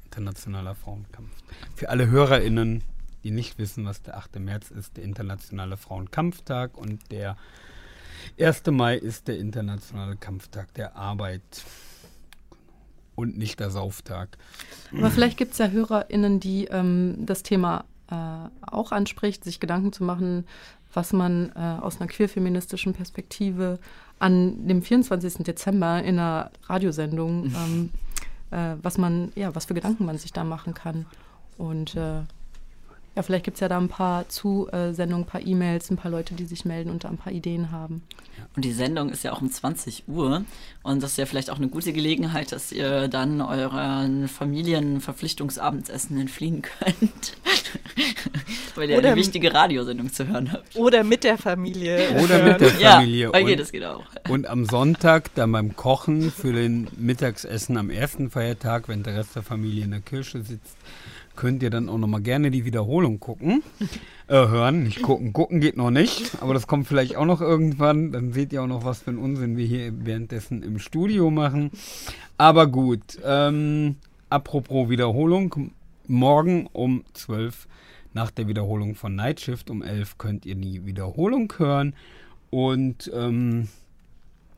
Internationaler 0.06 0.74
Frauenkampf. 0.74 1.30
Für 1.74 1.90
alle 1.90 2.08
HörerInnen, 2.08 2.82
die 3.26 3.32
nicht 3.32 3.58
wissen, 3.58 3.84
was 3.84 4.02
der 4.02 4.16
8. 4.18 4.38
März 4.38 4.70
ist, 4.70 4.96
der 4.96 5.02
Internationale 5.02 5.76
Frauenkampftag 5.76 6.78
und 6.78 7.10
der 7.10 7.36
1. 8.38 8.62
Mai 8.70 8.96
ist 8.96 9.26
der 9.26 9.36
Internationale 9.36 10.14
Kampftag 10.14 10.72
der 10.74 10.94
Arbeit 10.94 11.42
und 13.16 13.36
nicht 13.36 13.58
der 13.58 13.70
Sauftag. 13.70 14.38
Aber 14.96 15.10
vielleicht 15.10 15.38
gibt 15.38 15.52
es 15.52 15.58
ja 15.58 15.66
HörerInnen, 15.70 16.38
die 16.38 16.66
ähm, 16.66 17.16
das 17.26 17.42
Thema 17.42 17.84
äh, 18.12 18.14
auch 18.60 18.92
anspricht, 18.92 19.42
sich 19.42 19.58
Gedanken 19.58 19.92
zu 19.92 20.04
machen, 20.04 20.46
was 20.94 21.12
man 21.12 21.50
äh, 21.56 21.58
aus 21.58 22.00
einer 22.00 22.08
queerfeministischen 22.08 22.92
Perspektive 22.92 23.80
an 24.20 24.68
dem 24.68 24.82
24. 24.82 25.38
Dezember 25.38 26.00
in 26.00 26.20
einer 26.20 26.52
Radiosendung, 26.66 27.46
ähm, 27.56 27.90
äh, 28.52 28.76
was 28.80 28.98
man, 28.98 29.32
ja, 29.34 29.52
was 29.56 29.64
für 29.64 29.74
Gedanken 29.74 30.06
man 30.06 30.16
sich 30.16 30.32
da 30.32 30.44
machen 30.44 30.74
kann. 30.74 31.06
Und 31.58 31.96
äh, 31.96 32.20
ja, 33.16 33.22
vielleicht 33.22 33.46
gibt 33.46 33.56
es 33.56 33.60
ja 33.60 33.68
da 33.68 33.78
ein 33.78 33.88
paar 33.88 34.28
Zusendungen, 34.28 35.24
ein 35.24 35.26
paar 35.26 35.40
E-Mails, 35.40 35.90
ein 35.90 35.96
paar 35.96 36.10
Leute, 36.10 36.34
die 36.34 36.44
sich 36.44 36.66
melden 36.66 36.90
und 36.90 37.04
da 37.04 37.08
ein 37.08 37.16
paar 37.16 37.32
Ideen 37.32 37.70
haben. 37.70 38.02
Und 38.54 38.64
die 38.64 38.72
Sendung 38.72 39.08
ist 39.08 39.24
ja 39.24 39.32
auch 39.32 39.40
um 39.40 39.50
20 39.50 40.04
Uhr. 40.06 40.44
Und 40.82 41.02
das 41.02 41.12
ist 41.12 41.16
ja 41.16 41.24
vielleicht 41.24 41.48
auch 41.48 41.56
eine 41.56 41.68
gute 41.68 41.94
Gelegenheit, 41.94 42.52
dass 42.52 42.72
ihr 42.72 43.08
dann 43.08 43.40
euren 43.40 44.28
Familienverpflichtungsabendessen 44.28 46.20
entfliehen 46.20 46.60
könnt. 46.60 47.36
Weil 48.74 48.90
ihr 48.90 48.98
oder 48.98 49.12
eine 49.12 49.16
wichtige 49.16 49.54
Radiosendung 49.54 50.12
zu 50.12 50.28
hören 50.28 50.52
habt. 50.52 50.76
Oder 50.76 51.02
mit 51.02 51.24
der 51.24 51.38
Familie. 51.38 52.10
Oder 52.22 52.42
mit 52.42 52.60
der 52.60 52.68
Familie. 52.68 53.26
Ja, 53.28 53.32
weil 53.32 53.46
geht, 53.46 53.58
das 53.58 53.72
geht 53.72 53.84
auch. 53.84 54.04
Und 54.28 54.46
am 54.46 54.66
Sonntag 54.66 55.34
dann 55.34 55.52
beim 55.52 55.74
Kochen 55.74 56.30
für 56.30 56.52
den 56.52 56.88
Mittagsessen 56.98 57.78
am 57.78 57.88
ersten 57.88 58.28
Feiertag, 58.28 58.88
wenn 58.88 59.02
der 59.02 59.16
Rest 59.16 59.34
der 59.34 59.42
Familie 59.42 59.84
in 59.84 59.92
der 59.92 60.00
Kirche 60.00 60.42
sitzt, 60.42 60.76
könnt 61.36 61.62
ihr 61.62 61.70
dann 61.70 61.88
auch 61.88 61.98
nochmal 61.98 62.22
gerne 62.22 62.50
die 62.50 62.64
Wiederholung 62.64 63.20
gucken. 63.20 63.62
Äh, 64.28 64.48
hören, 64.48 64.82
nicht 64.82 65.02
gucken. 65.02 65.32
Gucken 65.32 65.60
geht 65.60 65.76
noch 65.76 65.92
nicht, 65.92 66.42
aber 66.42 66.52
das 66.52 66.66
kommt 66.66 66.88
vielleicht 66.88 67.14
auch 67.14 67.26
noch 67.26 67.40
irgendwann. 67.40 68.10
Dann 68.10 68.32
seht 68.32 68.52
ihr 68.52 68.60
auch 68.60 68.66
noch, 68.66 68.84
was 68.84 69.02
für 69.02 69.10
einen 69.10 69.20
Unsinn 69.20 69.56
wir 69.56 69.66
hier 69.66 69.92
währenddessen 70.04 70.64
im 70.64 70.80
Studio 70.80 71.30
machen. 71.30 71.70
Aber 72.36 72.66
gut, 72.66 73.18
ähm, 73.24 73.96
apropos 74.28 74.88
Wiederholung. 74.88 75.70
Morgen 76.08 76.68
um 76.72 77.04
12 77.14 77.68
nach 78.14 78.30
der 78.32 78.48
Wiederholung 78.48 78.96
von 78.96 79.14
Night 79.14 79.40
Shift 79.40 79.70
um 79.70 79.82
11 79.82 80.18
könnt 80.18 80.46
ihr 80.46 80.56
die 80.56 80.86
Wiederholung 80.86 81.52
hören. 81.56 81.94
Und 82.50 83.10
ähm, 83.14 83.68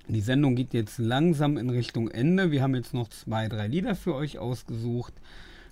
die 0.07 0.23
Sendung 0.23 0.57
geht 0.57 0.73
jetzt 0.73 0.99
langsam 0.99 1.59
in 1.59 1.69
Richtung 1.69 2.09
Ende. 2.09 2.51
Wir 2.51 2.63
haben 2.63 2.75
jetzt 2.75 2.95
noch 2.95 3.09
zwei, 3.09 3.49
drei 3.49 3.67
Lieder 3.67 3.95
für 3.95 4.15
euch 4.15 4.39
ausgesucht 4.39 5.13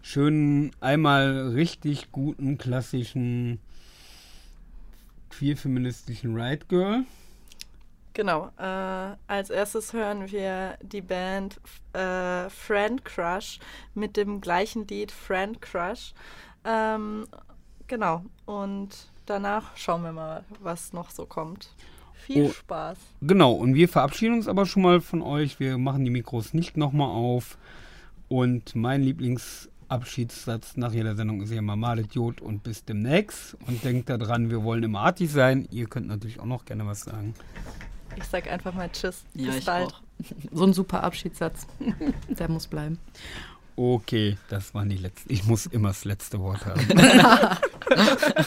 schönen, 0.06 0.70
einmal 0.80 1.48
richtig 1.48 2.12
guten, 2.12 2.58
klassischen 2.58 3.58
queer-feministischen 5.30 6.38
Ride 6.38 6.64
Girl. 6.68 7.04
Genau. 8.14 8.50
Äh, 8.56 9.16
als 9.26 9.50
erstes 9.50 9.92
hören 9.92 10.30
wir 10.30 10.78
die 10.80 11.00
Band 11.00 11.60
äh, 11.92 12.48
Friend 12.48 13.04
Crush 13.04 13.58
mit 13.94 14.16
dem 14.16 14.40
gleichen 14.40 14.86
Lied 14.86 15.10
Friend 15.10 15.60
Crush. 15.60 16.14
Ähm, 16.64 17.26
genau. 17.88 18.24
Und 18.46 18.90
danach 19.26 19.76
schauen 19.76 20.02
wir 20.04 20.12
mal, 20.12 20.44
was 20.60 20.92
noch 20.92 21.10
so 21.10 21.26
kommt. 21.26 21.74
Viel 22.14 22.44
oh, 22.44 22.52
Spaß. 22.52 22.98
Genau. 23.22 23.52
Und 23.52 23.74
wir 23.74 23.88
verabschieden 23.88 24.34
uns 24.34 24.46
aber 24.46 24.66
schon 24.66 24.82
mal 24.82 25.00
von 25.00 25.20
euch. 25.20 25.58
Wir 25.58 25.78
machen 25.78 26.04
die 26.04 26.10
Mikros 26.10 26.54
nicht 26.54 26.76
nochmal 26.76 27.10
auf. 27.10 27.58
Und 28.28 28.74
mein 28.74 29.02
Lieblings 29.02 29.68
Abschiedssatz 29.88 30.76
nach 30.76 30.92
jeder 30.92 31.14
Sendung 31.14 31.42
ist 31.42 31.50
ja 31.50 31.58
immer 31.58 31.76
mal 31.76 31.98
Idiot 31.98 32.40
und 32.40 32.62
bis 32.62 32.84
demnächst. 32.84 33.56
Und 33.66 33.84
denkt 33.84 34.08
daran, 34.08 34.50
wir 34.50 34.62
wollen 34.62 34.82
immer 34.82 35.00
artig 35.00 35.30
sein. 35.30 35.66
Ihr 35.70 35.86
könnt 35.86 36.08
natürlich 36.08 36.40
auch 36.40 36.46
noch 36.46 36.64
gerne 36.64 36.86
was 36.86 37.00
sagen. 37.00 37.34
Ich 38.16 38.24
sag 38.24 38.50
einfach 38.50 38.74
mal 38.74 38.90
Tschüss. 38.90 39.24
Ja, 39.34 39.52
bis 39.52 39.64
bald. 39.64 39.92
Auch. 39.92 40.00
So 40.50 40.64
ein 40.64 40.72
super 40.72 41.02
Abschiedssatz. 41.02 41.66
Der 42.28 42.48
muss 42.48 42.66
bleiben. 42.66 42.98
Okay, 43.76 44.38
das 44.48 44.72
waren 44.72 44.88
die 44.88 44.96
letzten. 44.96 45.30
Ich 45.30 45.44
muss 45.44 45.66
immer 45.66 45.88
das 45.88 46.06
letzte 46.06 46.40
Wort 46.40 46.64
haben. 46.64 46.80